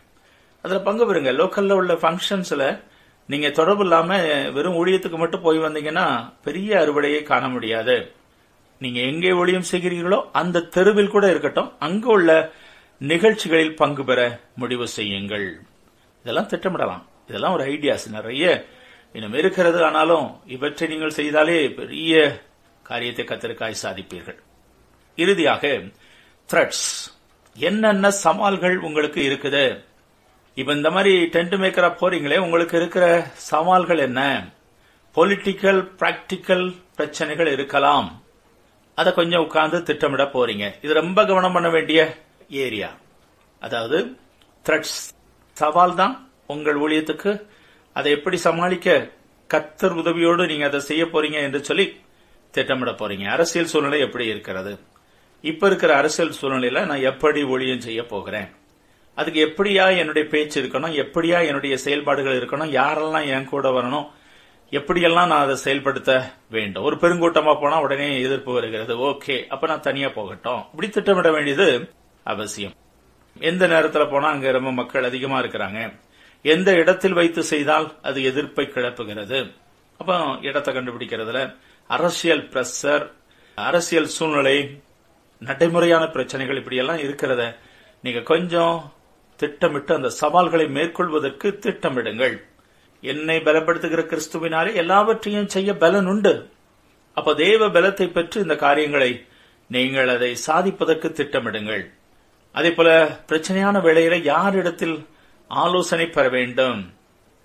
[0.62, 1.32] அதுல பங்கு பெறுங்க.
[1.40, 2.82] லோக்கல்ல உள்ள ஃபங்க்ஷன்ஸ்ல
[3.26, 4.22] நீங்க தொடர்பு இல்லாம
[4.53, 8.12] வெறும் ஊழியத்துக்கு மட்டும் போய் வந்தீங்கன்னா பெரிய அறுவடையை காண முடியாது.
[8.78, 12.52] நீங்க எங்கே ஊழியம் செய்கிறீர்களோ அந்த தெருவில் கூட இருக்கட்டும் அங்கு உள்ள
[12.98, 15.60] நிகழ்ச்சிகளில் பங்கு பெற முடிவு செய்யுங்கள்.
[16.22, 17.04] இதெல்லாம் திட்டமிடலாம்.
[17.28, 18.66] இதெல்லாம் ஒரு ஐடியாஸ் நிறைய
[19.12, 19.84] இன்னும் இருக்கிறது.
[19.84, 22.42] ஆனாலும் இவற்றை நீங்கள் செய்தாலே பெரிய
[22.82, 24.38] காரியத்தை கத்திற்காய் சாதிப்பீர்கள்.
[25.16, 25.66] இறுதியாக
[26.52, 26.86] த்ரெட்ஸ்
[27.56, 29.84] என்னென்ன சவால்கள் உங்களுக்கு இருக்குது?
[30.54, 34.20] இப்ப இந்த மாதிரி டென்ட் மேக்கரா போறீங்களே உங்களுக்கு இருக்கிற சவால்கள் என்ன?
[35.14, 38.08] பொலிட்டிக்கல் பிராக்டிக்கல் பிரச்சனைகள் இருக்கலாம்.
[38.97, 40.64] அதை கொஞ்சம் உட்கார்ந்து திட்டமிட போறீங்க.
[40.84, 42.01] இது ரொம்ப கவனம் பண்ண வேண்டிய
[42.49, 42.90] ஏரியா.
[43.61, 43.99] அதாவது
[44.66, 44.99] த்ரெட்ஸ்
[45.53, 46.14] சவால் தான்
[46.47, 47.32] உங்கள் ஊழியத்துக்கு.
[47.92, 49.11] அதை எப்படி சமாளிக்க
[49.55, 51.86] கத்தர் உதவியோடு நீங்க அதை செய்ய போறீங்க என்று சொல்லி
[52.51, 53.24] திட்டமிட போறீங்க.
[53.28, 54.72] அரசியல் சூழ்நிலை எப்படி இருக்கிறது?
[55.40, 58.49] இப்ப இருக்கிற அரசியல் சூழ்நிலையில நான் எப்படி ஊழியம் செய்ய போகிறேன்?
[59.14, 60.94] அதுக்கு எப்படியா என்னுடைய பேச்சு இருக்கணும்?
[61.03, 62.72] எப்படியா என்னுடைய செயல்பாடுகள் இருக்கணும்?
[62.80, 64.07] யாரெல்லாம் என் கூட வரணும்?
[64.70, 66.84] எப்படியெல்லாம் நான் அதை செயல்படுத்த வேண்டும்?
[66.84, 68.96] ஒரு பெருங்கூட்டமா போனா உடனே எதிர்ப்பு வருகிறது.
[68.96, 70.62] ஓகே அப்ப நான் தனியா போகட்டும்.
[70.70, 71.92] இப்படி திட்டமிட வேண்டியது
[72.24, 72.72] அவசியம்.
[73.40, 75.98] எந்த நேரத்துல போனா அங்க ரொம்ப மக்கள் அதிகமா இருக்கிறாங்க?
[76.42, 79.52] எந்த இடத்தில் வைத்து செய்தால் அது எதிர்ப்பை கிளப்புகிறது?
[79.98, 81.56] அப்ப இடத்தை கண்டுபிடிக்கிறதுல
[81.86, 83.10] அரசியல் பிரஷர்
[83.54, 84.82] அரசியல் சூழ்நிலை
[85.38, 87.56] நடைமுறையான பிரச்சனைகள் இப்படியெல்லாம் இருக்கிறத
[88.02, 88.92] நீங்க கொஞ்சம்
[89.36, 92.42] திட்டமிட்டு அந்த சவால்களை மேற்கொள்வதற்கு திட்டமிடுங்கள்.
[93.12, 96.34] என்னை பலப்படுத்துகிற கிறிஸ்துவினாலே எல்லாவற்றையும் செய்ய பலன் உண்டு
[97.16, 99.11] அப்ப தேவ பலத்தை பெற்று இந்த காரியங்களை
[99.70, 101.84] நீங்கள் அதை சாதிப்பதற்கு திட்டமிடுங்கள்.
[102.52, 102.90] அதே போல
[103.28, 104.96] பிரச்சனையான வேளையில யாரிடத்தில்
[105.48, 106.80] ஆலோசனை பெற வேண்டும்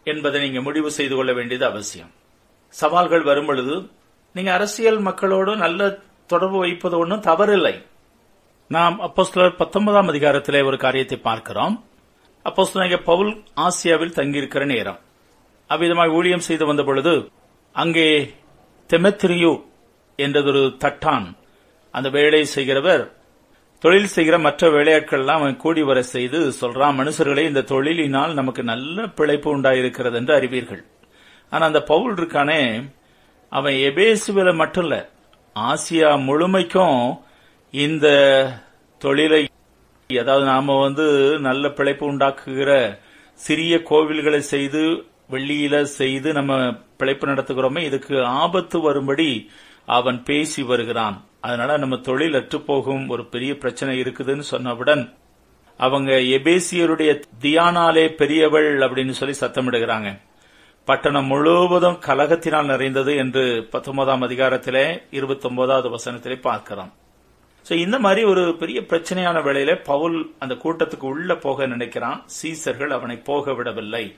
[0.03, 2.11] என்பதை நீங்க முடிவு செய்து கொள்ள வேண்டியது அவசியம்.
[2.75, 3.75] சவால்கள் வரும் பொழுது
[4.35, 5.89] நீங்க அரசியல் மக்களோடு நல்ல
[6.25, 7.75] தொடர்பு வைப்பது ஒன்றும் தவறில்லை.
[8.71, 11.75] நாம் அப்போஸ்தலர் பத்தொன்பதாம் அதிகாரத்திலே ஒரு காரியத்தை பார்க்கிறோம்.
[12.45, 14.99] அப்போஸ்தலர் பவுல் ஆசியாவில் தங்கியிருக்கிற நேரம்.
[15.71, 17.13] அவ்விதமாய் ஊழியம் செய்து வந்த பொழுது
[17.75, 18.07] அங்கே
[18.89, 19.51] தெமெத்திரியு
[20.19, 21.27] என்றதொரு தட்டான்
[21.93, 23.03] அந்த வேலை செய்கிறவர்
[23.79, 29.57] தொழில் செய்கிற மற்ற வேலையாட்கள்லாம் அவன் கூடி வர செய்து சொல்றான் மனுஷர்களே இந்த தொழிலினால் நமக்கு நல்ல பிழைப்பு
[29.57, 30.83] உண்டாயிருக்கிறது என்று அறிவீர்கள்.
[31.51, 32.59] ஆனா அந்த பவுல் இருக்கானே
[33.51, 34.97] அவன் எபேசுவில மட்டும் இல்ல
[35.55, 36.99] ஆசியா முழுமைக்கும்
[37.73, 38.07] இந்த
[39.01, 39.41] தொழிலை
[40.09, 41.05] அதாவது நாம வந்து
[41.39, 42.71] நல்ல பிழைப்பு உண்டாக்குகிற
[43.39, 44.81] சிறிய கோவில்களை செய்து
[45.31, 49.49] வெள்ளியில செய்து நம்ம பிழைப்பு நடத்துகிறோமே இதுக்கு ஆபத்து வரும்படி
[49.85, 51.23] அவன் பேசி வருகிறான்.
[51.41, 55.03] அதனால நம்ம தொழில் அற்றுப்போகும் ஒரு பெரிய பிரச்சனை இருக்குதுன்னு சொன்னவுடன்
[55.77, 57.11] அவங்க எபேசியருடைய
[57.41, 60.09] தியானாலே பெரியவள் அப்படின்னு சொல்லி சத்தமிடுகிறாங்க.
[60.85, 66.91] பட்டணம் முழுவதும் கலகத்தினால் நிறைந்தது என்று பத்தொன்பதாம் அதிகாரத்திலே இருபத்தி ஒன்பதாவது வசனத்திலே பார்க்கிறோம்.
[67.69, 72.19] சோ இந்த மாதிரி ஒரு பெரிய பிரச்சனையான வேளையில பவுல் அந்த கூட்டத்துக்கு உள்ள போக நினைக்கிறான்.
[72.41, 74.15] சீசர்கள் அவனை போக விடவில்லை.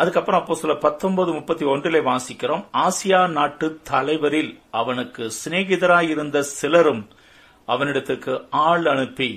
[0.00, 2.64] அதுக்கப்புறம் அப்போ சில பத்தொன்பது முப்பத்தி ஒன்றிலே வாசிக்கிறோம்.
[2.84, 7.02] ஆசியா நாட்டு தலைவரில் அவனுக்கு சிநேகிதராயிருந்த சிலரும்
[7.68, 8.34] அவனிடத்துக்கு
[8.66, 9.30] ஆள் அனுப்பி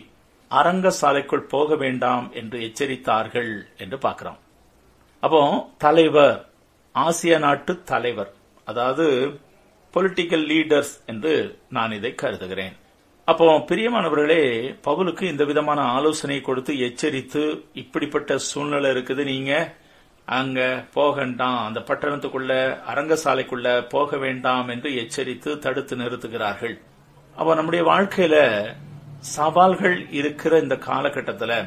[0.52, 3.52] அரங்க சாலைக்குள் போக வேண்டாம் என்று எச்சரித்தார்கள்
[3.84, 4.40] என்று பார்க்கிறோம்.
[5.24, 5.42] அப்போ
[5.86, 6.38] தலைவர்
[6.96, 8.32] ஆசியா நாட்டு தலைவர்
[8.70, 9.06] அதாவது
[9.94, 11.34] பொலிட்டிக்கல் லீடர்ஸ் என்று
[11.78, 12.76] நான் இதை கருதுகிறேன்.
[13.28, 14.44] அப்போ பிரியமானவர்களே
[14.86, 17.44] பவுலுக்கு இந்த விதமான ஆலோசனை கொடுத்து எச்சரித்து
[17.82, 19.54] இப்படிப்பட்ட சூழ்நிலை இருக்குது நீங்க?
[20.38, 20.60] அங்க
[20.94, 22.54] போகண்டாம் அந்த பட்டணத்துக்குள்ள
[22.92, 26.76] அரங்கசாலைக்குள்ள போக வேண்டாம் என்று எச்சரித்து தடுத்து நிறுத்துகிறார்கள்.
[27.36, 28.38] அப்போ நம்முடைய வாழ்க்கையில
[29.36, 31.58] சவால்கள் இருக்கிற இந்த காலகட்டத்தில்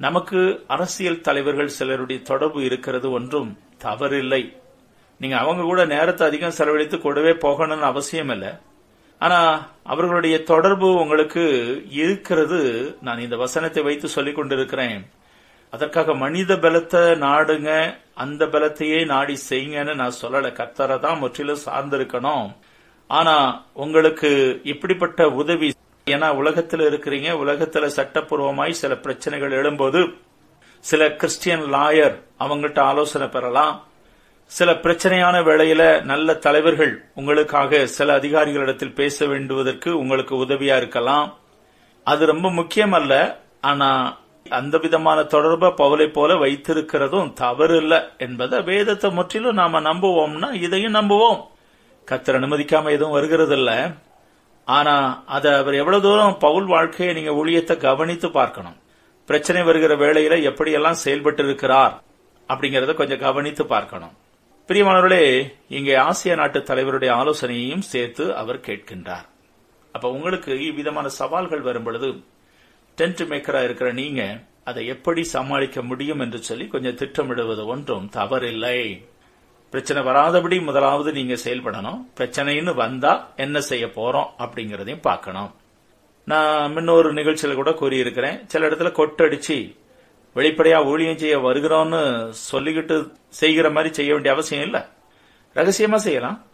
[0.00, 0.40] நமக்கு
[0.74, 3.50] அரசியல் தலைவர்கள் சிலருடைய தொடர்பு இருக்கிறது ஒன்றும்
[3.84, 4.42] தவறில்லை.
[5.20, 8.52] நீங்க அவங்க கூட நேரத்தை அதிகம் செலவழித்து கூடவே போகணும்னு அவசியம் இல்லை.
[9.20, 9.40] ஆனா
[9.92, 11.44] அவர்களுடைய தொடர்பு உங்களுக்கு
[12.02, 12.60] இருக்கிறது
[13.06, 15.00] நான் இந்த வசனத்தை வைத்து சொல்லிக் கொண்டிருக்கிறேன்.
[15.70, 17.70] அதற்காக மனித பலத்தை நாடுங்க
[18.14, 20.48] அந்த பலத்தையே நாடி செய்யுங்கன்னு நான் சொல்லல.
[20.60, 22.46] கர்த்தரை தான் முற்றிலும் சார்ந்திருக்கணும்.
[23.06, 24.30] ஆனா உங்களுக்கு
[24.62, 25.68] இப்படிப்பட்ட உதவி
[26.06, 30.00] ஏன்னா உலகத்தில் இருக்கிறீங்க உலகத்துல சட்டப்பூர்வமாய் சில பிரச்சனைகள் எழும்போது
[30.84, 33.74] சில கிறிஸ்டியன் லாயர் அவங்கள்ட்ட ஆலோசனை பெறலாம்.
[34.44, 41.28] சில பிரச்சனையான வேளையில நல்ல தலைவர்கள் உங்களுக்காக சில அதிகாரிகளிடத்தில் பேச வேண்டுவதற்கு உங்களுக்கு உதவியா இருக்கலாம்.
[42.06, 43.14] அது ரொம்ப முக்கியம் அல்ல
[43.60, 43.90] ஆனா
[44.48, 51.40] அந்த விதமான தொடர்பை பவுலை போல வைத்திருக்கிறதும் தவறு இல்ல என்பதை வேதத்தை முற்றிலும் நாம நம்புவோம்னா இதையும் நம்புவோம்.
[52.08, 53.70] கத்தர் அனுமதிக்காம எதுவும் வருகிறது இல்ல
[54.64, 58.76] ஆனா அதை அவர் எவ்வளவு தூரம் பவுல் வாழ்க்கையை நீங்க ஊழியத்தை கவனித்து பார்க்கணும்.
[59.26, 62.02] பிரச்சனை வருகிற வேளையில எப்படியெல்லாம் செயல்பட்டு இருக்கிறார்
[62.48, 64.14] அப்படிங்கறத கொஞ்சம் கவனித்து பார்க்கணும்.
[64.68, 69.26] பிரியமானவர்களே இங்கே ஆசிய நாட்டு தலைவருடைய ஆலோசனையையும் சேர்த்து அவர் கேட்கின்றார்.
[69.92, 72.08] அப்ப உங்களுக்கு இவ்விதமான சவால்கள் வரும் பொழுது
[72.98, 79.06] டென்ட் மேக்கரா இருக்கிற நீங்க அதை எப்படி சமாளிக்க முடியும் என்று சொல்லி கொஞ்சம் திட்டமிடுவது ஒன்றும் தவறில்லை.
[79.70, 82.04] பிரச்சனை வராதபடி முதலாவது நீங்க செயல்படணும்.
[82.16, 85.54] பிரச்சனைன்னு வந்தா என்ன செய்ய போறோம் அப்படிங்கறதையும் பார்க்கணும்.
[86.24, 88.40] நான் முன்னொரு நிகழ்ச்சியில கூட கூறியிருக்கிறேன்.
[88.46, 89.76] சில இடத்துல கொட்டடிச்சு
[90.34, 94.80] வெளிப்படையா ஊழியம் செய்ய வருகிறோம்னு சொல்லிக்கிட்டு செய்கிற மாதிரி செய்ய வேண்டிய அவசியம் இல்லை.
[95.54, 96.44] ரகசியமா செய்யலாம்.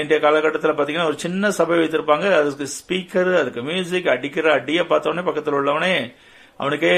[0.00, 2.26] இன்றைய காலகட்டத்தில் பாத்தீங்கன்னா ஒரு சின்ன சபை வைத்திருப்பாங்க.
[2.38, 5.92] அதுக்கு ஸ்பீக்கர் அதுக்கு மியூசிக் அடிக்கிற அடியை பார்த்தோடனே பக்கத்தில் உள்ளவனே
[6.56, 6.94] அவனுக்கே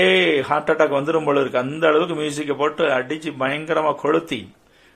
[0.48, 1.58] ஹார்ட் அட்டாக் வந்துடும் போல இருக்கு.
[1.58, 4.40] அந்த அளவுக்கு மியூசிக்கை போட்டு அடிச்சு பயங்கரமா கொளுத்தி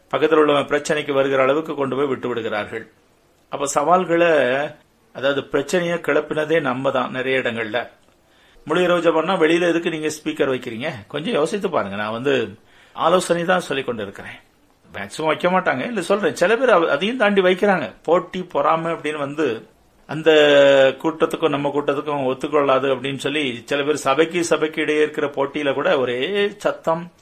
[0.08, 2.84] பக்கத்தில் உள்ளவன் பிரச்சனைக்கு வருகிற அளவுக்கு கொண்டு போய் விட்டு விடுகிறார்கள்.
[3.52, 4.32] அப்ப சவால்களை
[5.14, 7.78] அதாவது பிரச்சனையை கிளப்பினதே நம்ம தான் நிறைய இடங்கள்ல.
[8.66, 10.90] முழு இரவு பண்ணா வெளியில எதுக்கு நீங்க ஸ்பீக்கர் வைக்கிறீங்க?
[11.14, 11.96] கொஞ்சம் யோசித்து பாருங்க.
[11.96, 12.34] நான் வந்து
[13.06, 14.38] ஆலோசனை தான் சொல்லிக் கொண்டு இருக்கிறேன்
[14.92, 15.86] மேக்சிமம் வைக்க மாட்டாங்க.
[15.86, 16.34] இல்ல சொல்றேன்.
[16.34, 17.94] சில பேர் அதையும் தாண்டி வைக்கிறாங்க.
[18.02, 19.68] போட்டி பொறாமை அப்படின்னு வந்து
[20.06, 20.30] அந்த
[21.02, 26.50] கூட்டத்துக்கும் நம்ம கூட்டத்துக்கும் ஒத்துக்கொள்ளாது அப்படின்னு சொல்லி சில பேர் சபைக்கு சபைக்கு இடையே இருக்கிற போட்டியில கூட ஒரே
[26.56, 27.12] சத்தம்.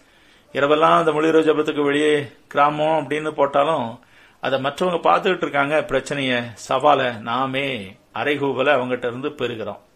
[0.53, 3.99] இரவெல்லாம் அந்த மொழி ஜபத்துக்கு வெளியே கிராமம் அப்படின்னு போட்டாலும்
[4.41, 5.85] அதை மற்றவங்க பார்த்துக்கிட்டு இருக்காங்க.
[5.89, 9.87] பிரச்சனைய சவால நாமே அரைகூவலை அவங்ககிட்ட இருந்து பெறுகிறோம்.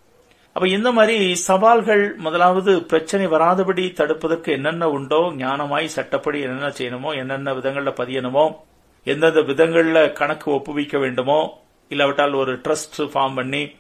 [0.52, 7.52] அப்ப இந்த மாதிரி சவால்கள் முதலாவது பிரச்சனை வராதபடி தடுப்பதற்கு என்னென்ன உண்டோ ஞானமாய் சட்டப்படி என்னென்ன செய்யணுமோ என்னென்ன
[7.52, 8.56] விதங்கள்ல பதியணுமோ
[9.04, 13.70] எந்தெந்த விதங்கள்ல கணக்கு ஒப்புவிக்க வேண்டுமோ இல்லாவிட்டால் ஒரு ட்ரஸ்ட் ஃபார்ம் பண்ணி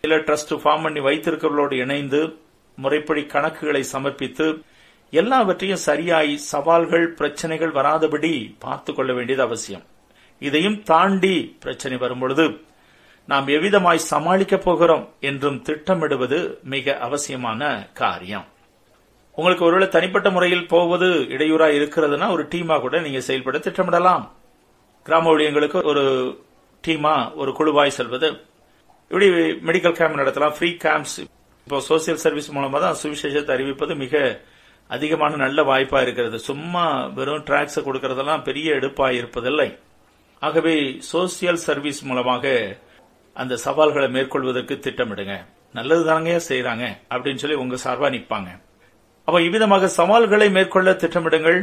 [0.00, 2.38] இல்ல ட்ரஸ்ட் ஃபார்ம் பண்ணி வைத்திருக்கிறவர்களோடு இணைந்து
[2.76, 4.62] முறைப்படி கணக்குகளை சமர்ப்பித்து
[5.10, 9.82] எல்லாவற்றையும் சரியாய் சவால்கள் பிரச்சனைகள் வராதபடி பார்த்துக் கொள்ள வேண்டியது அவசியம்.
[10.38, 12.60] இதையும் தாண்டி பிரச்சனை வரும்பொழுது
[13.30, 16.38] நாம் எவ்விதமாய் சமாளிக்கப் போகிறோம் என்றும் திட்டமிடுவது
[16.72, 18.46] மிக அவசியமான காரியம்.
[19.38, 24.24] உங்களுக்கு ஒருவேளை தனிப்பட்ட முறையில் போவது இடையூறா இருக்கிறதுனா ஒரு டீமா கூட நீங்க செயல்பட திட்டமிடலாம்.
[25.06, 26.04] கிராம ஊழியங்களுக்கு ஒரு
[26.84, 28.30] டீமா ஒரு குழுவாய் செல்வது.
[29.10, 29.28] இப்படி
[29.68, 31.18] மெடிக்கல் கேம்ப் நடத்தலாம் ஃப்ரீ கேம்ப்ஸ்
[31.64, 34.42] இப்போ சோசியல் சர்வீஸ் மூலமா தான் சுவிசேஷத்தை அறிவிப்பது மிக
[34.90, 36.38] அதிகமான நல்ல வாய்ப்பா இருக்கிறது.
[36.38, 39.70] சும்மா வெறும் டிராக்ஸ் கொடுக்கறதெல்லாம் பெரிய எடுப்பாக இருப்பதில்லை.
[40.42, 40.76] ஆகவே
[41.12, 42.76] சோசியல் சர்வீஸ் மூலமாக
[43.42, 45.34] அந்த சவால்களை மேற்கொள்வதற்கு திட்டமிடுங்க.
[45.78, 48.50] நல்லது தானங்க செய்யறாங்க அப்படின்னு சொல்லி உங்க சார்பா நிப்பாங்க.
[49.28, 51.60] அப்ப இவ்விதமாக சவால்களை மேற்கொள்ள திட்டமிடுங்கள்.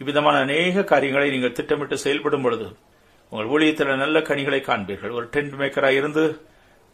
[0.00, 2.66] இவ்விதமான அநேக காரியங்களை நீங்கள் திட்டமிட்டு செயல்படும் பொழுது
[3.32, 5.12] உங்கள் ஊழியத்தில் நல்ல கனிகளை காண்பீர்கள்.
[5.18, 6.24] ஒரு டென்ட் மேக்கராக இருந்து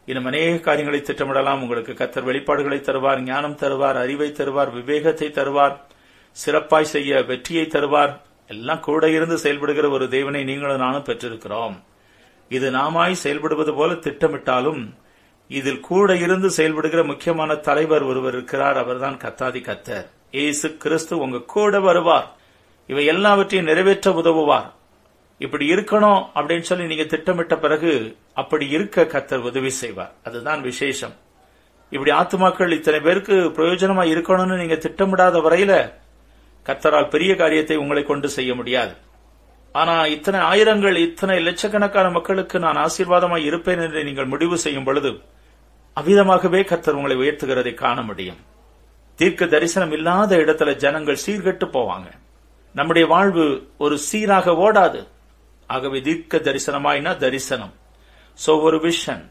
[0.09, 1.61] இன்னும் அநேக காரியங்களை திட்டமிடலாம்.
[1.63, 5.75] உங்களுக்கு கத்தர் வெளிப்பாடுகளை தருவார் ஞானம் தருவார் அறிவை தருவார் விவேகத்தை தருவார்
[6.37, 8.13] சிறப்பாய் செய்ய வெற்றியை தருவார்.
[8.53, 11.75] எல்லாம் கூட இருந்து செயல்படுகிற ஒரு தேவனை நீங்களும் நானும் பெற்றிருக்கிறோம்.
[12.49, 14.93] இது நாமாய் செயல்படுவது போல திட்டமிட்டாலும்
[15.47, 18.77] இதில் கூட இருந்து செயல்படுகிற முக்கியமான தலைவர் ஒருவர் இருக்கிறார்.
[18.77, 20.05] அவர்தான் கத்தாதி கத்தர்.
[20.31, 22.35] ஏசு கிறிஸ்து உங்க கூட வருவார்.
[22.87, 24.73] இவை எல்லாவற்றையும் நிறைவேற்ற உதவுவார்.
[25.37, 30.13] இப்படி இருக்கணும் அப்படின்னு சொல்லி நீங்க திட்டமிட்ட பிறகு அப்படி இருக்க கத்தர் உதவி செய்வார்.
[30.23, 31.13] அதுதான் விசேஷம்.
[31.89, 35.93] இப்படி ஆத்துமாக்கள் இத்தனை பேருக்கு பிரயோஜனமா இருக்கணும்னு நீங்க திட்டமிடாத வரையில
[36.65, 38.93] கத்தரால் பெரிய காரியத்தை உங்களை கொண்டு செய்ய முடியாது.
[39.71, 45.21] ஆனா இத்தனை ஆயிரங்கள் இத்தனை லட்சக்கணக்கான மக்களுக்கு நான் ஆசீர்வாதமாய் இருப்பேன் என்று நீங்கள் முடிவு செய்யும் பொழுது
[45.95, 48.37] அவ்விதமாகவே கத்தர் உங்களை உயர்த்துகிறதை காண முடியும்.
[49.15, 52.11] தீர்க்க தரிசனம் இல்லாத இடத்துல ஜனங்கள் சீர்கெட்டு போவாங்க.
[52.73, 55.07] நம்முடைய வாழ்வு ஒரு சீராக ஓடாது.
[55.67, 57.73] ஆகவே தீர்க்க தரிசனமாயினா தரிசனம்.
[58.45, 59.29] சோ ஒரு விஷன்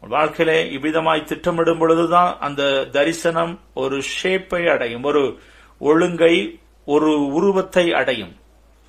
[0.00, 5.02] வாழ்க்கையிலே இவ்விதமாய் திட்டமிடும் பொழுதுதான் அந்த தரிசனம் ஒரு ஷேப்பை அடையும்.
[5.02, 5.38] ஒரு
[5.78, 8.34] ஒழுங்கை ஒரு உருவத்தை அடையும்.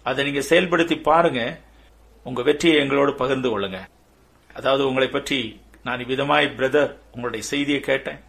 [0.05, 1.41] அதை நீங்க செயல்படுத்தி பாருங்க.
[2.23, 3.79] உங்க வெற்றியை எங்களோடு பகிர்ந்து கொள்ளுங்க.
[4.53, 5.39] அதாவது உங்களை பற்றி
[5.83, 8.19] நான் இவ்விதமாய் பிரதர் உங்களுடைய செய்தியை கேட்டேன்.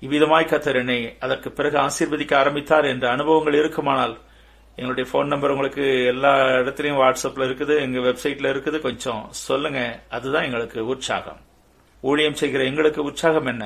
[0.00, 4.14] இவ்விதமாய் கத்தர் என்னை அதற்கு பிறகு ஆசீர்வதிக்க ஆரம்பித்தார் என்ற அனுபவங்கள் இருக்குமானால்
[4.76, 8.78] எங்களுடைய போன் நம்பர் உங்களுக்கு எல்லா இடத்துலையும் வாட்ஸ்அப்ல இருக்குது எங்க வெப்சைட்ல இருக்குது.
[8.80, 9.80] கொஞ்சம் சொல்லுங்க.
[10.08, 11.40] அதுதான் எங்களுக்கு உற்சாகம்.
[12.00, 13.64] ஊழியம் செய்கிற எங்களுக்கு உற்சாகம் என்ன?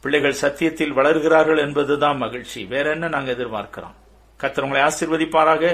[0.00, 2.64] பிள்ளைகள் சத்தியத்தில் வளர்கிறார்கள் என்பதுதான் மகிழ்ச்சி.
[2.64, 3.96] வேற என்ன நாங்கள் எதிர்பார்க்கிறோம்?
[4.40, 5.64] கத்தர் உங்களை ஆசீர்வதிப்பாராக.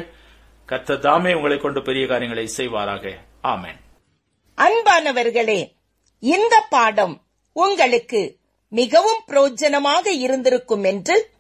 [0.69, 3.15] கத்தர் தாமே உங்களை கொண்டு பெரிய காரியங்களை செய்வாராக.
[3.43, 3.79] ஆமேன்.
[4.57, 5.73] அன்பானவர்களே
[6.21, 8.37] இந்த பாடம் உங்களுக்கு
[8.69, 11.31] மிகவும் பிரயோஜனமாக இருந்திருக்கும் என்று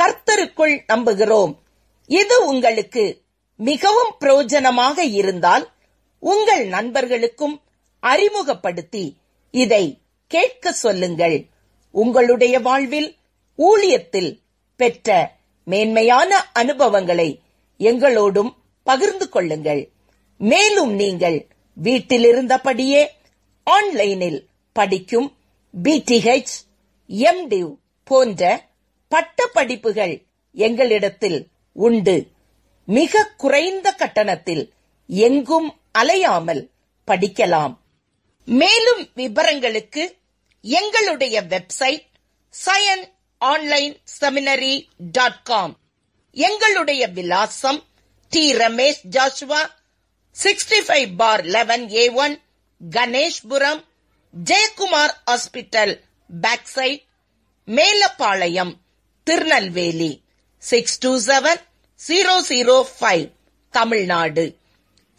[0.00, 1.52] கர்த்தருக்குள் நம்புகிறோம்.
[2.06, 3.22] இது உங்களுக்கு
[3.56, 5.72] மிகவும் பிரயோஜனமாக இருந்தால்
[6.18, 7.62] உங்கள் நண்பர்களுக்கும்
[8.00, 9.16] அறிமுகப்படுத்தி
[9.50, 11.46] இதை கேட்க சொல்லுங்கள்.
[11.90, 13.16] உங்களுடைய வாழ்வில்
[13.58, 14.38] ஊழியத்தில்
[14.76, 17.40] பெற்ற மேன்மையான அனுபவங்களை
[17.78, 18.56] எங்களோடும்
[18.88, 19.82] பகிர்ந்து கொள்ளுங்கள்.
[20.38, 21.38] மேலும் நீங்கள்
[21.76, 23.02] வீட்டிலிருந்தபடியே
[23.62, 24.38] ஆன்லைனில்
[24.72, 25.28] படிக்கும்
[25.82, 26.54] பிடிஹெச்
[27.08, 27.70] எம்டிவ்
[28.04, 28.42] போன்ற
[29.08, 30.14] பட்ட படிப்புகள்
[30.56, 31.38] எங்களிடத்தில்
[31.72, 32.16] உண்டு.
[32.86, 34.64] மிக குறைந்த கட்டணத்தில்
[35.06, 35.68] எங்கும்
[35.98, 36.62] அலையாமல்
[37.06, 37.74] படிக்கலாம்.
[38.44, 40.04] மேலும் விவரங்களுக்கு
[40.62, 42.06] எங்களுடைய website
[42.64, 43.04] Zion
[43.38, 44.74] online seminary
[45.12, 45.74] dot com
[46.32, 47.80] எங்களுடைய விலாசம்
[48.32, 49.62] T Ramesh Joshua
[50.36, 52.34] sixty five bar eleven A one
[52.80, 53.80] Ganeshpuram
[54.34, 55.94] Jayakumar hospital
[56.30, 57.04] back side
[57.68, 58.72] Melapalayam
[59.26, 60.12] Tirunelveli
[60.62, 61.62] six two seven
[62.00, 63.24] zero zero five
[63.74, 64.44] Tamil Nadu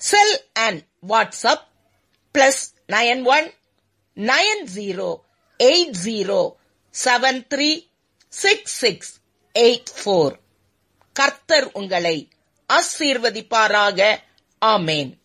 [0.01, 0.36] cell
[0.66, 1.66] and WhatsApp
[2.36, 3.47] plus nine one
[4.18, 5.10] nine zero
[5.60, 6.41] eight zero
[6.95, 7.70] seven three
[8.34, 9.12] six six
[9.55, 10.34] eight four
[11.16, 12.18] கர்த்தர் உங்களை
[12.70, 14.20] ஆசீர்வதிப்பாராக.
[14.66, 15.19] ஆமேன்.